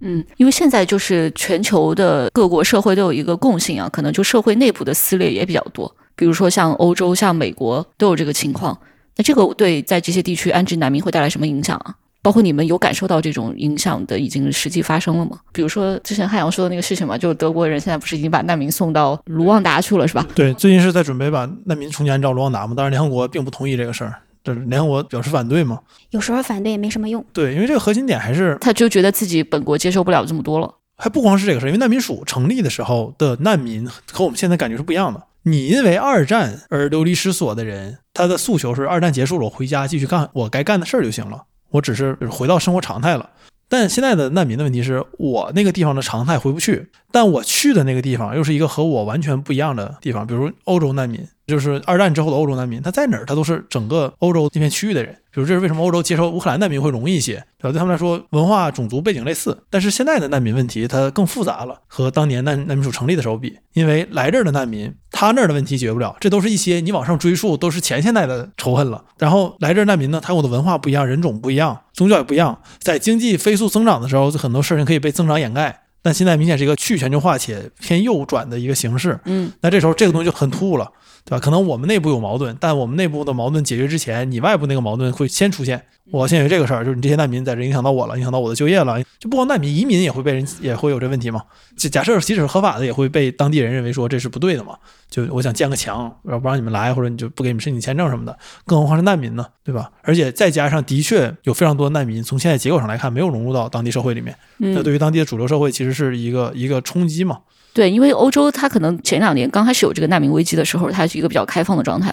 [0.00, 5.94] 嗯，因为现在就是全球的各国社会都有一个共性啊，可能就社会内部的撕裂也比较多。
[6.14, 8.78] 比如说像欧洲、像美国都有这个情况。
[9.16, 11.94] 那这个对在这些地区安置难民会带来什么影响啊？
[12.24, 15.38] 包括你们有感受到这种影响的已经实际发生了吗？
[15.52, 20.26] 比如说之前汉阳说的那个事情嘛，就是德国人现在不是已经把难民送到卢旺达去了，是吧？
[20.34, 24.14] 对，最近是在准备把难民重新按照卢旺达嘛，当然联合国并不同意这个事儿。
[24.42, 25.78] 这联合国表示反对嘛？
[26.10, 27.22] 有时候反对也没什么用。
[27.34, 30.74] 对，因为这个核心点还是他就觉得自己本国接受不了这么多了。
[30.96, 35.22] 还不光是这个事儿，因为难民署成立的时候的难民和我们现在感觉是不一样的。
[35.42, 43.30] 你因为二战而流离失所的人，他的诉求是二战结束了，我回家继续干我该干的事儿就行了，我只是回到生活常态了。
[43.68, 51.26] 但现在的难民的问题是我那个地方的常态回不去，但我去的那个地方又是一个和我完全不一样的地方，比如欧洲难民。
[51.46, 55.14] 就是二战之后的欧洲难民，他在哪儿，他都是整个欧洲这片区域的人。
[55.30, 57.72] 比如这是为什么欧洲接收乌克兰难民会容易一些，对吧？
[57.72, 59.58] 对他们来说，文化、种族背景类似。
[59.68, 69.04] 但是现在的难民问题它更复杂了，和当年难难民署成立的时候比，因为来这儿的难民，他那儿的问题解决不了，这都是一些你往上追溯都是前现代的仇恨了。
[69.18, 75.80] 然后来这儿难民呢，他有的文化不一样，人种不一样，宗教也不一样，在经济飞速增长的时候，很多事情可以被增长掩盖。
[76.00, 79.18] 但现在明显是一个去全球化且偏右转的一个形式。
[79.24, 80.86] 嗯，那这时候这个东西就很突兀了，
[81.24, 81.40] 对吧？
[81.40, 85.82] 可能我们内部有矛盾，但我们内部的矛盾解决之前，你外部那个矛盾会先出现。
[86.10, 89.02] 我先有这个事儿，就是你这些难民在这影响到我了，影响到我的就业了。
[89.18, 91.42] 就不光难民，移民也会被人也会有这问题嘛。
[91.78, 94.76] 就假设即使是合法的，也会被当地人认为说这是不对的嘛。
[95.08, 98.38] 就我想建个墙，要不让你们来，或者你就不给你们申请签证什么的。
[98.66, 99.90] 更何况是难民呢，对吧？
[100.02, 104.36] 而且再加上的确有非常多难民，从现在结果上来看，没有融入到当地社会里面。
[104.58, 107.38] 那对于当地的主流社会，其实是一个一个冲击嘛。
[107.74, 112.08] 对，因为欧洲它可能前两年刚开始有这个难民危机的时候，它是一个比较开放的状态。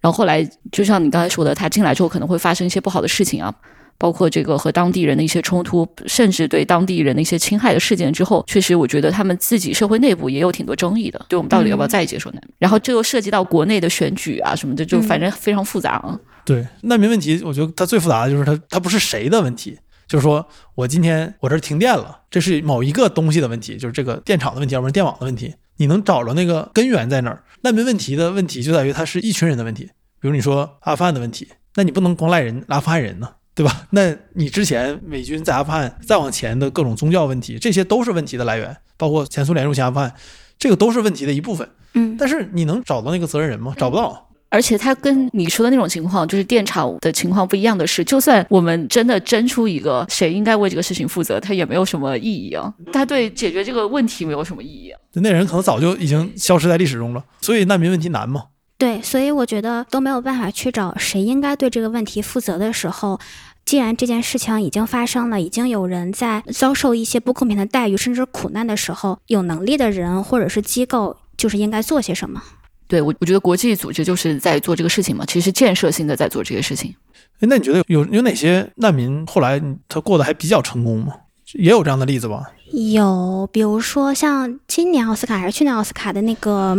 [0.00, 0.42] 然后后来，
[0.72, 3.52] 就像你刚才说的，它进来之后可能会发生一些不好的事情啊，
[3.98, 12.54] 包括这个和当地人的一些冲突，甚至对当地人的一些侵害的事件之后，确实我觉得他们自己社会内部也有挺多争议的，对我们到底要不要再接受难民？
[12.60, 16.18] 然后这又涉及到国内的选举啊什么的，就反正非常复杂啊。
[16.46, 19.76] 对难民问题，我觉得它最复杂的就是它它不是谁的问题，
[20.10, 20.44] 就是说
[20.74, 25.54] 我今天我这儿停电了，这是某一个东西的问题，就是这个电厂的问题，要不然电网的问题。
[25.76, 27.44] 你能找着那个根源在哪儿？
[27.60, 29.84] 难民问题的问题就在于它是一群人的问题。
[30.20, 31.46] 比如你说阿富汗的问题，
[31.76, 33.86] 那你不能光赖人阿富汗人呢，对吧？
[33.90, 40.12] 那你之前美军在阿富汗再往前的各种宗教问题，这些都是问题的来源，包括前苏联入侵阿富汗，
[40.58, 41.68] 这个都是问题的一部分。
[41.94, 43.72] 嗯，但是你能找到那个责任人吗？
[43.78, 44.29] 找不到。
[44.50, 52.74] 而且它跟你说的那种情况，就是电厂的情况不一样的是，就算我们真的争出一个谁应该为这个事情负责，它也没有什么意义啊。
[52.92, 54.98] 它对解决这个问题没有什么意义啊。
[55.14, 57.24] 那人可能早就已经消失在历史中了。
[57.40, 58.44] 所以难民问题难吗？
[58.76, 63.20] 对，所以我觉得都没有办法去找谁应该对这个问题负责的时候，
[63.64, 72.42] 既然这件事情已经发生了，已经有人在遭受一些不公平的待遇甚至苦难的时候，有能力的人或者是机构就是应该做些什么。
[72.90, 76.92] 对我，我觉得国际组织就是在做这个事情嘛，其实建设性的在做这些事情。
[77.38, 81.14] 哎，那你觉得有有哪些难民后来他过得还比较成功吗？
[81.54, 82.50] 也有这样的例子吧？
[82.72, 86.76] 有，比如说像今年奥斯卡还是去年奥斯卡的那个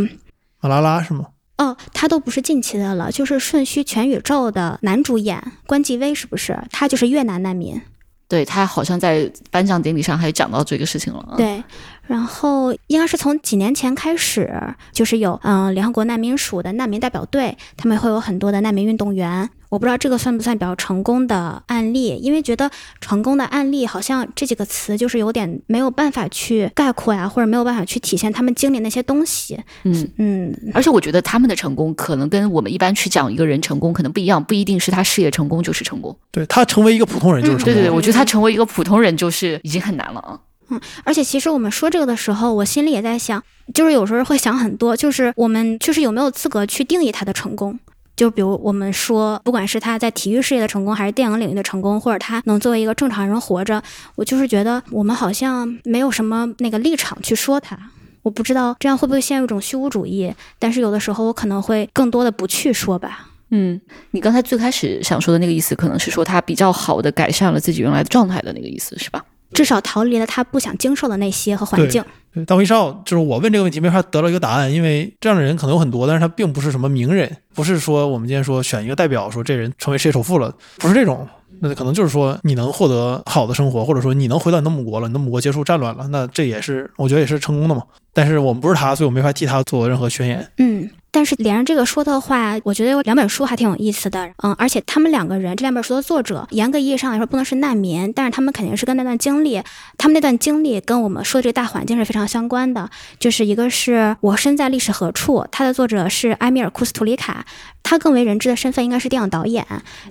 [0.59, 1.27] 马拉拉是吗？
[1.57, 6.61] 哦，他都不是近期的了，就是《瞬息全宇宙》的男主演关继威，是不是？
[6.71, 7.81] 他就是越南难民。
[8.27, 11.33] 对他好像在颁奖典礼上还讲到这个事情了。
[11.35, 11.61] 对，
[12.07, 14.51] 然后应该是从几年前开始，
[14.91, 19.49] 就是有嗯联合国难民署的难民代表队，他们会有很多的难民运动员。
[19.69, 29.57] 我不知道这个算不算比较成功的案例，因为觉得成功的案例好像这几个词就是有点没有办法去概括呀，或者没有办法去体现他们经历那些东西。
[29.83, 36.13] 嗯嗯，而且我觉得他们的成功可能跟我们一般去讲一个人成功可能不一样，不一定是他事业成功就是成功。
[36.31, 37.73] 对他成为一个普通人就是成功。
[37.73, 40.37] 对对对，我觉得他成为一个普通人就是已经很难了啊。
[40.71, 47.77] 嗯，而且其实我们说这个的时候，我心里也在想，就是有时候会想很多，就是我们就是有没有资格去定义他的成功。
[48.15, 53.81] 就比如我们说，不管是他在体育事业的成功，还是电影领域的成功，或者他能作为一个正常人活着，
[54.15, 57.77] 我就是觉得我们好像没有什么那个立场去说他。
[58.21, 63.29] 我不知道这样会不会陷入一种虚无主义，但是有的时候我可能会更多的不去说吧。
[63.49, 63.81] 嗯，
[64.11, 69.25] 你刚才最开始想说的那个意思，可能是说他比较好的改善了自己原来的状态的那个意思，是吧？
[69.53, 72.03] 至少逃离了他不想经受的那些和环境。
[72.33, 81.27] 对，大威少就是我问这个问题没法得到一个答案，因为这样的人可能有很多，但是他并不是什么名人，不是说我们今天说选一个代表，说这人成为世界首富了，不是这种，
[81.59, 87.83] 那可能就是说你能获得好的生活，或者说你能回到你的母国了，你的母国结束战乱了，那这也是我觉得也是成功的嘛。
[88.13, 90.47] 但是我们不是他，所以我没法替他做任何宣言。
[90.57, 90.89] 嗯。
[91.13, 99.61] 但是连着这个说的话，我觉得有两本书还挺有意思的，嗯，而且他们两个人这两本书的作者，严格意义上来说不能是难民，但是他们肯定是跟那段经历，
[99.97, 102.89] 他们那段经历跟我们说的这个大环境是非常相关的。
[103.19, 107.45] 就是一个是我身在历史何处，他的作者是埃米尔库斯图里卡，
[107.83, 109.65] 他更为人知的身份应该是电影导演，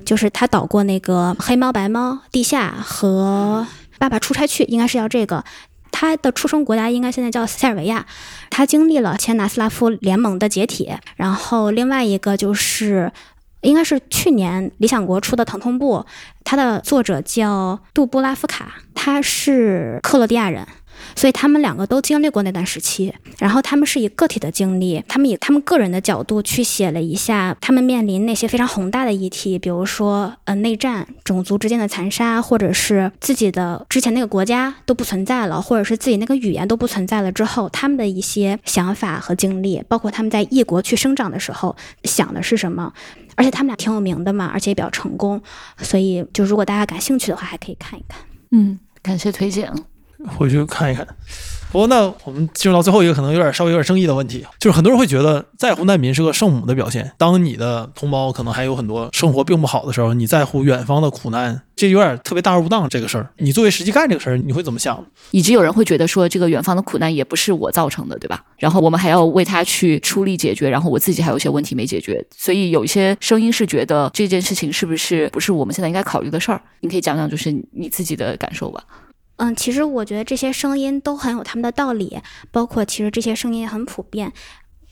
[0.04, 3.66] 就是他导过那个黑猫白猫、地下和
[3.98, 5.44] 爸爸出差去，应该是叫这个。
[6.00, 8.06] 他的出生国家应该现在叫塞尔维亚，
[8.48, 13.12] 他经历了前南斯拉夫联盟的解体，然后另外一个就是
[13.60, 15.98] 应该是去年理想国出的《疼痛部》，
[16.42, 20.66] 它的作者叫杜布拉夫卡，他是克罗地亚人。
[21.16, 42.92] 所以他们两个都经历过那段时期，然后他们是以个体的经历，他们以他们个人的角度去写了一下他们面临那些非常宏大的议题，比如说呃内战、种族之间的残杀，或者是自己的之前那个国家都不存在了，或者是自己那个语言都不存在了之后，他们的一些想法和经历，包括他们在异国去生长的时候想的是什么，
[43.36, 45.40] 而且他们俩挺有名的嘛，而且也比较成功，
[45.78, 48.20] 所以就如果大家感兴趣的话，还可以看一看。
[48.50, 49.72] 嗯，感谢推荐。
[50.26, 51.06] 回去看一看，
[51.72, 57.11] 不过那我们进入到最后一个可能有点稍微有点争议的问题，就是很多人会觉得在乎难民是个圣母的表现。
[57.16, 62.88] 当你的同胞可能还有很多生活并不好的时候，你在乎远方的苦难，这有点特别大而无当。
[62.88, 65.02] 这个事儿，你作为实际干这个事儿，你会怎么想？
[65.30, 68.44] 以及有人会觉得说，这个远方的苦难也不是我造成的，对吧？
[68.59, 76.61] 然后我们还要为他去出力解决，然后我自己还有一些问题没解决，所以有一些声音是觉得这件事情是不是不是我们现在应该考虑的事儿？
[76.80, 78.82] 你可以讲讲，就是你自己的感受吧。
[79.41, 82.20] 嗯，其实我觉得这些声音都很有他们的道理，
[82.51, 84.30] 包括其实这些声音也很普遍。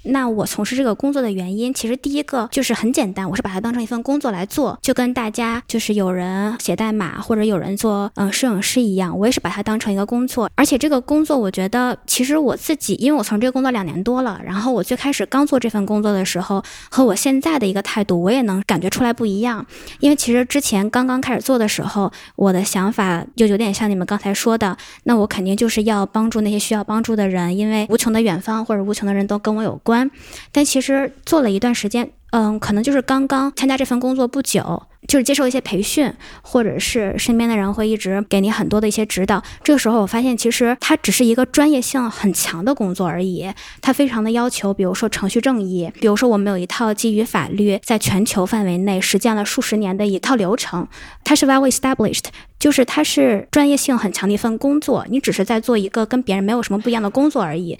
[0.04, 10.48] 那我从事这个工作的原因，其实第一个就是很简单，我是把它当成一份工作来做，就跟大家就是有人写代码或者有人做嗯摄影师一样，我也是把它当成一个工作。
[10.54, 19.66] 而且这个工作，我觉得其实我自己，因为我从这个工作两年多了，然后我最开始刚做这份工作的时候，和我现在的一个态度，我也能感觉出来不一样。
[20.00, 30.10] 因为其实之前刚刚开始做的时候，我的想法就有点像你们刚才说的，那我肯定就是要帮助那些需要帮助的人，因为无穷的远方或者无穷的人都跟我有关。
[30.52, 36.12] 但其实做了一段时间，嗯，可能就是刚刚参加这份工作不久，就是接受一些培训，
[36.42, 39.42] 或者是身边的人会一直给你很多的一些指导。
[39.64, 43.50] 这个时候，我发现其实它只是一个专业性很强的工作而已。
[43.80, 50.86] 它非常的要求，比如说程序正义，比如说我们有一套基于法律在全球范围内实践了数十年的一套流程，
[51.24, 52.26] 它是 well established，
[52.58, 55.06] 就是它是专业性很强的一份工作。
[55.08, 57.78] 你只是在做一个跟别人没有什么不一样的工作而已。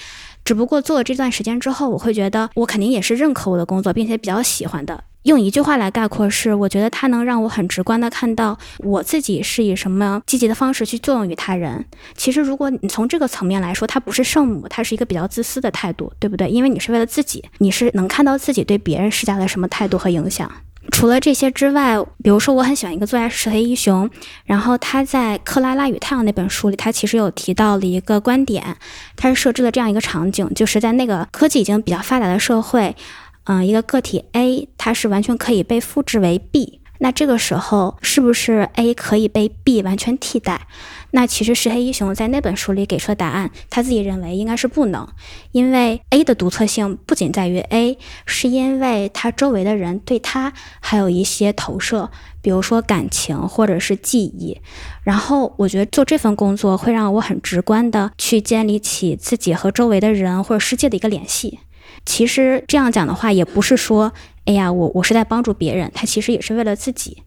[0.49, 5.05] 只不过做了这段时间之后，我会觉得我肯定也是认可我的工作，并且比较喜欢的。
[5.25, 11.85] 用一句话来概括是，我觉得它能让我很直观的看到我自己是以什么积极的方式去作用于他人。
[12.17, 16.49] 其实，如果你从这个层面来说，它不是圣母，它是一个比较自私的态度，对不对？
[16.49, 20.51] 因为你是为了自己，你是能看到自己对别人施加了什么态度和影响。
[20.91, 24.09] 除了这些之外，比如说我很喜欢一个作家石黑一雄，
[24.45, 28.76] 然后他在《克拉拉与太阳》那本书里，他其实有提到了一个观点，
[29.14, 32.97] 他是设置了这样一个场景，就是在那个科技已经比较发达的社会，
[33.45, 36.80] 嗯，一个个体 A，它是完全可以被复制为 B。
[36.99, 40.67] 那这个时候，是不是 A 可以被 B 完全替代？
[41.13, 45.09] 那其实石黑一雄在那本书里给出的答案，他自己认为应该是不能，
[45.53, 47.97] 因为 A 的独特性不仅在于 A，
[48.27, 52.11] 是因为他周围的人对他还有一些投射，
[52.43, 54.61] 比如说感情或者是记忆。
[55.03, 61.61] 然后我觉得做这份工作会让我很直观的去建立起自己和周围的人或者世界的一个联系。
[62.05, 64.13] 其实这样讲的话，也不是说。
[64.45, 67.23] 哎呀，我我是在帮助别人，他其实也是为了自己，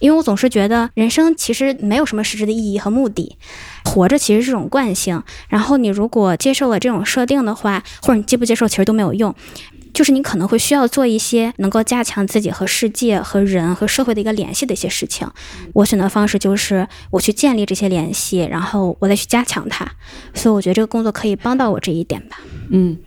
[0.00, 3.36] 因为我总是觉得人生其实没有什么实质的意义和目的，
[3.84, 5.22] 活着其实是种惯性。
[5.48, 9.32] 然后你如果接受了这种设定的话，或者你接不接受其实都没有用，
[9.92, 15.30] 就是你可能会需要做一些能够加强自己和世界、和人和社会的一个联系的一些事情。
[15.74, 19.88] 我选择方式就是我去建立这些联系，然后我再去加强它。
[20.34, 22.40] 所以我觉得这个工作可以帮到我这一点吧。
[22.70, 22.98] 嗯，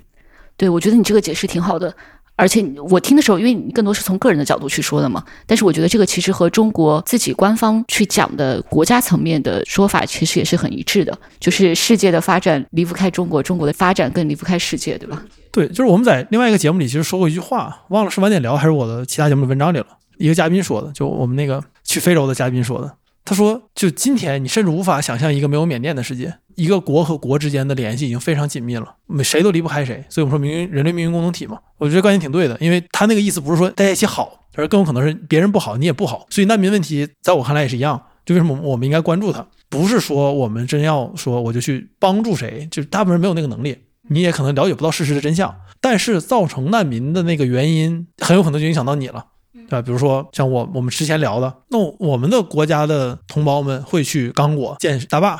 [0.57, 1.95] 对，我觉得你这个解释挺好的。
[2.39, 15.23] 而且我听的时候，因为你更多是从个人的角度去说的嘛，但是我觉得这个其实和中国自己官方去讲的国家层面的说法，其实也是很一致的，就是世界的发展离不开中国，中国的发展更离不开世界，对吧？
[15.51, 19.87] 对，就是我们在另外一个节目里其实说过一句话，忘了是晚点聊还是我的其他节目的文章里了，
[20.19, 22.95] 一个嘉宾说的，就我们那个去非洲的嘉宾说的。
[23.25, 26.35] 他说：“就今天，你甚至无法想象一个没有缅甸的世界。
[26.57, 30.03] 一个国和国之间的联系已经非常紧密了，谁都离不开谁。
[30.09, 31.59] 所以我们说，命运人类命运共同体嘛。
[31.77, 36.25] 我觉得观点挺对的，因为他那个意思不是说大家一起好，而更有可能是别人不好，你也不好。
[36.31, 38.01] 所以难民问题在我看来也是一样。
[38.25, 39.45] 就为什么我们应该关注它？
[39.69, 43.77] 不是说我们真要说我就去帮助谁，就是大部分人没有那个能力，
[44.09, 45.55] 你也可能了解不到事实的真相。
[45.79, 49.23] 但是造成难民的那个原因，很有可能就影响到你了。”
[49.67, 49.81] 对吧？
[49.81, 55.37] 比如说像我我们之前聊的，那我们的国家的同胞们会去刚果建大坝，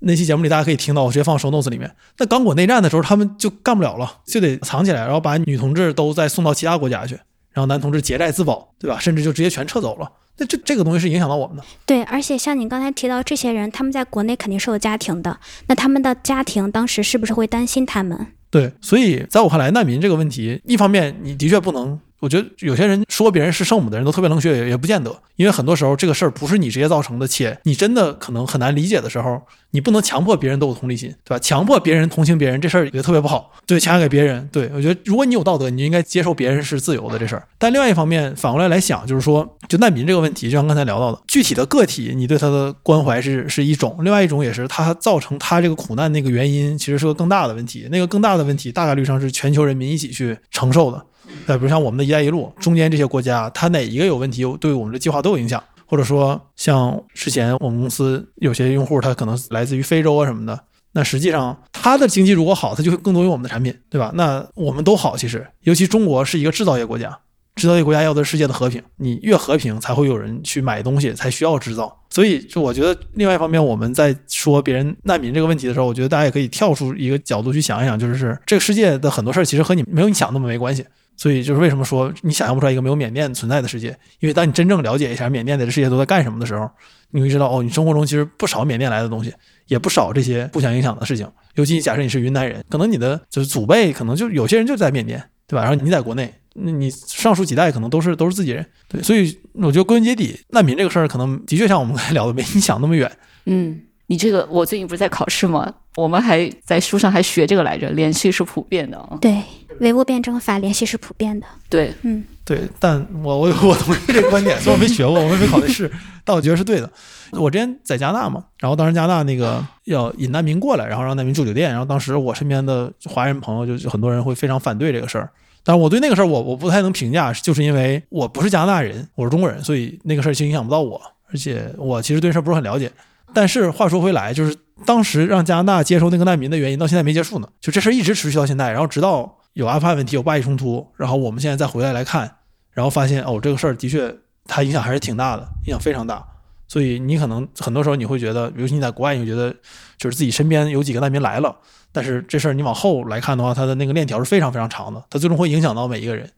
[0.00, 1.94] 那期节目里大家可以听到，我直接放收 notes 里面。
[2.18, 7.14] 那刚果内战的时候，他们就干不了了，就得藏起来，然后把女同志都再送到其他国家去，
[7.52, 8.98] 然后男同志结债自保，对吧？
[8.98, 10.10] 甚至就直接全撤走了。
[10.38, 11.62] 那这这个东西是影响到我们的。
[11.84, 18.26] 对，而且像你刚才提到这些人，他们在国内肯定是有家庭的，那他们的家庭当时是不是会担心他们？
[18.50, 22.00] 对，所以在我看来，难民这个问题，一方面你的确不能。
[22.20, 29.40] 我觉得有些人说别人是圣母的人都特别冷血，也不见得，因为很多时候这个事儿不是你直接造成的，且你真的可能很难理解的时候，
[29.70, 31.38] 你不能强迫别人都有同理心，对吧？
[31.38, 34.48] 强迫别人同情别人这事儿也特别不好，对，强加给别人。
[34.52, 37.48] 对我觉得，如果你有道德，你就应该接受别人是自由的这事儿。
[37.58, 47.88] 但另外一方面，反过来来想，就是说，就难民这个问题，就像刚才聊到的，具体的个体，你对他的关怀是是一种，另外一种也是他造成他这个苦难那个原因，其实是个更大的问题。
[47.90, 51.06] 那个更大的问题，大概率上是全球人民一起去承受的。
[51.46, 55.62] 再比如像我们的一带一路中间这些国家，它哪一个有问题，对我们的计划都有影响。
[55.86, 60.56] 或者说像之前我们公司有些用户，他可能来自于非洲啊什么的，
[60.92, 64.12] 那实际上他的经济如果好，他就会更多用我们的产品，对吧？
[64.14, 67.18] 那我们都好，其实，尤其中国是一个制造业国家，
[67.56, 72.04] 制造业国家要的是世界的和平，你越和平，才会有人去买东西，才需要制造。
[72.08, 80.84] 所以，就我觉得，另外一方面，我们在说别人难民这个问题的时候，我觉得大家也可以跳出一个角度去想一想，就是这个世界的很多事儿其实和你没有你想那么没关系。
[81.20, 83.88] 所以，就是为什么说你想象不出来一个没有缅甸存在的世界？
[84.20, 86.66] 因为当你真正了解一下缅甸的这世界都在干什么的时候，
[87.10, 89.30] 你会知道，哦，你生活中其实不少缅甸来的东西，
[89.66, 91.30] 也不少这些互相影响的事情。
[91.56, 95.62] 尤其假设你是云南人，可能你的就是祖辈，可能就有些人就在缅甸，对吧？
[95.62, 99.02] 然后你在国内，那你上述几代可能都是都是自己人，对。
[99.02, 103.10] 所以我觉得归根结底，难民这个事儿，可能的确像我们刚才聊的，没你想那么远。
[103.44, 105.74] 嗯，你这个我最近不是在考试吗？
[105.96, 109.18] 我们还在书上还学这个来着，联系是普遍的啊。
[109.20, 109.36] 对。
[109.78, 115.90] 唯物辩证法联系是普遍的，对，嗯，对，但我我我同意这个观点，虽然我没学过，我也没考虑是，
[116.22, 116.90] 但我觉得是对的。
[117.32, 125.30] 我之前在加拿大嘛，然后当时加拿大那个要引难民过来，然后让难民住酒店，然后当时我身边的华人朋友就很多人会非常反对这个事儿，
[125.64, 131.00] 但是我对那个事儿我我不太能评价，就是因为我不是加拿大人，我是中国人，所以那个事儿其实影响不到我，
[131.32, 132.92] 而且我其实对事儿不是很了解。
[133.32, 134.54] 但是话说回来，就是
[134.84, 139.36] 当时让加拿大接收那个难民的原因到现在没结束呢，就这事儿一直持续到现在，然后直到。
[139.54, 142.36] 有阿富汗问题，有巴以冲突，然后我们现在再回来来看，
[142.70, 144.14] 然后发现哦，这个事儿的确
[144.44, 146.24] 它影响还是挺大的，影响非常大。
[146.68, 149.52] 所以你可能很多时候你会觉得，尤其你在国外，你会觉得
[149.98, 151.56] 就是自己身边有几个难民来了，
[151.90, 156.30] 但是这事儿你往后来看的话，它的那个链条是非常非常长的，它最终会影响到每一个人。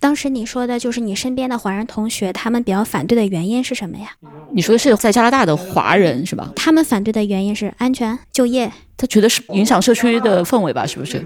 [0.00, 4.10] 当时你说的就是你身边的华人同学，他们比较反对的原因是什么呀？
[4.52, 6.52] 你说的是在加拿大的华人是吧？
[6.54, 10.86] 他们反对的原因是安全、就业，他觉得是影响社区的氛围吧？
[10.86, 11.24] 是不是？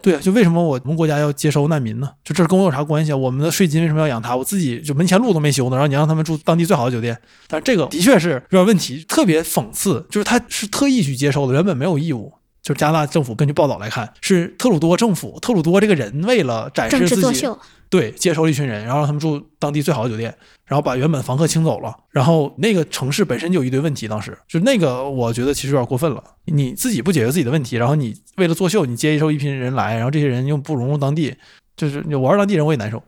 [0.00, 2.10] 对啊，就为什么我们国家要接收难民呢？
[2.22, 3.16] 就这跟我有啥关系啊？
[3.16, 4.36] 我们的税金为什么要养他？
[4.36, 7.18] 我自己就门前路都没修呢，然后你让他们住当地最好的酒店，
[7.48, 12.32] 但是这个的确是有点问题，特别讽刺，就是他是特意去接收的，原本没有义务。
[12.64, 17.46] 就是加拿大政府根据报道来看，是特鲁多政府，特鲁多这个人为了展示自己。
[17.90, 20.34] 对，接收了一群人，然后让他们住当地最好的酒店，
[20.64, 26.24] 然后把原本房客清走了，然后那个城市本身就有一堆问题，当时就那个，我觉得其实有点过分了。
[26.46, 31.36] 你自己不解决自己的问题，然后你为了作秀，你接收一批人来，然后这些人又不融入当地，
[31.76, 33.00] 就是我是当地人我也难受。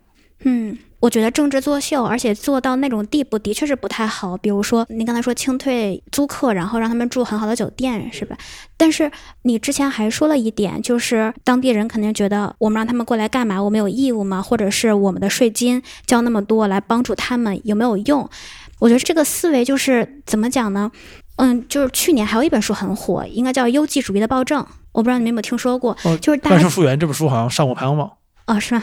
[0.44, 0.76] 嗯。
[0.98, 4.36] 我觉得政治作秀，而且做到那种地步，的确是不太好。
[4.36, 8.36] 比如说，你刚才说清退租客，然后让他们住很好的酒店，是吧？
[8.76, 9.10] 但是
[9.42, 13.62] 你之前还说了一点，就是当地人肯定觉得我们让他们过来干嘛？
[13.62, 14.40] 我们有义务吗？
[14.40, 18.28] 或者是我们的税金交那么多来帮助他们，有没有用？
[18.78, 20.90] 我觉得这个思维就是怎么讲呢？
[21.36, 25.94] 嗯，就是去年还有一本书很火，应该叫《优绩主义的暴政》，我不知道你们有没有听说过？
[26.22, 28.10] 就是《万圣复原》这本书好像上过排行榜。
[28.46, 28.82] 哦，是吗？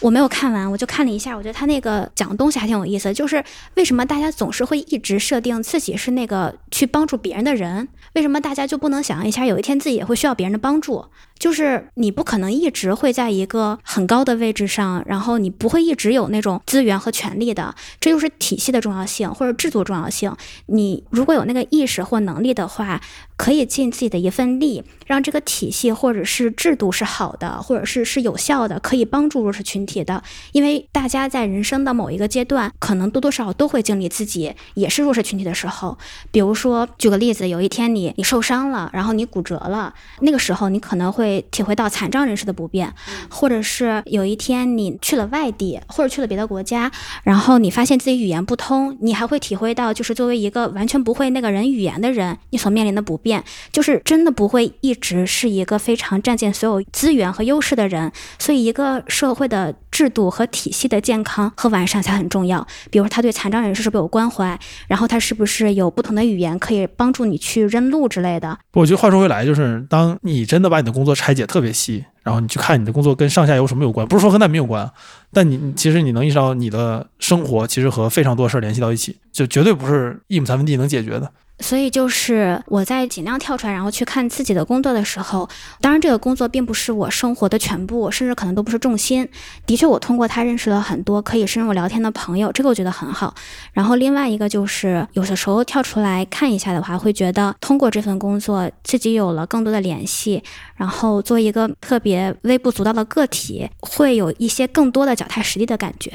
[0.00, 3.12] 我没有看完，我就看了一下，我觉得他那个讲的东西还挺有意思。
[3.12, 3.42] 就是
[3.74, 7.88] 为什么大家总是会一直设定自己是那个去帮助别人的人？
[8.14, 11.04] 为什么大家就不能想象一下，有一天自己也会需要别人的帮助？
[11.38, 17.74] 就是你不可能一直会在一个很高的位置上，然后你不会一直有那种资源和权利的。
[18.00, 20.34] 这就是体系的重要性或者制度重要性。
[20.66, 23.00] 你如果有那个意识或能力的话，
[23.36, 30.22] 可以尽自己的一份力，让这个体系或者是制度是好的，或者是是有效的，可以帮助弱势群体的。
[30.52, 35.98] 因为大家在人生的某一个阶段，可能多多少少都会经历自己也是弱势群体的时候。
[36.30, 41.25] 比如说，举个例子，有一天你你受伤了，然后你骨折了，那个时候你可能会。
[41.26, 42.92] 会体会到残障人士的不便，
[43.28, 46.90] 或者是有一天你去了外地，或者去了别的国家，
[47.24, 58.12] 然后你发现自己语言不通，你还会体会到，就是作为一个完全不会那个人语言的人，你所面临的不便，就是真的不会一直是一个非常占尽所有资源和优势的人。
[58.38, 62.64] 所以，一个社会的制度和体系的健康和完善才很重要。
[62.90, 64.58] 比如说，他对残障人士是不是有关怀？
[64.86, 68.58] 然后他是不是有不同的语言可以帮助你去认路之类的？
[68.74, 71.16] 我觉得话说回来，就是当你真的把你的工作。
[71.16, 74.92] 拆解特别细，然后你去看你的工作跟上下游什么有关，不是说和难民有关，
[75.32, 81.32] 但你其实你能意识到你的生活其实和非常多事儿联系到一起，就绝对不是一亩三分地能解决的。
[81.60, 85.48] 所以就是我在尽量跳出来，然后去看自己的工作的时候，
[85.80, 89.26] 当然这个工作并不是我生活的全部，甚至可能都不是重心。
[89.64, 93.34] 的确，我通过他认识了很多可以深入聊天的朋友，这个我觉得很好。
[93.72, 100.42] 然后另外一个就是，有的时候跳出来看一下的话，会觉得通过这份工作，自己有了更多的联系，
[100.76, 106.12] 然后做一个特别微不足道的个体，会有一些更多的脚踏实地的感觉。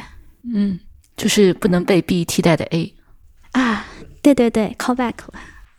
[0.54, 0.80] 嗯，
[1.18, 2.94] 就是不能被 B 替代的 A
[3.54, 3.88] 啊。
[4.22, 5.34] 对对对，call back 了。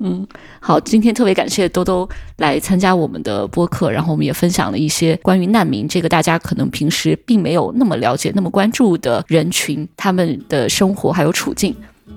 [0.05, 0.27] 嗯，
[0.59, 11.73] 好，今天特别感谢兜兜来参加我们的播客，然后我们也分享了一些关于难民这个大家可能平时并没有那么了解、那么关注的人群，他们的生活还有处境。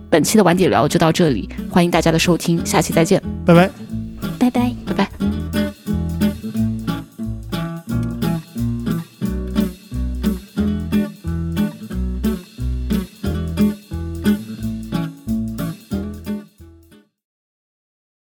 [0.09, 3.21] 本期的晚点聊就到这里，欢迎大家的收听，下期再见，
[4.39, 5.45] 拜拜。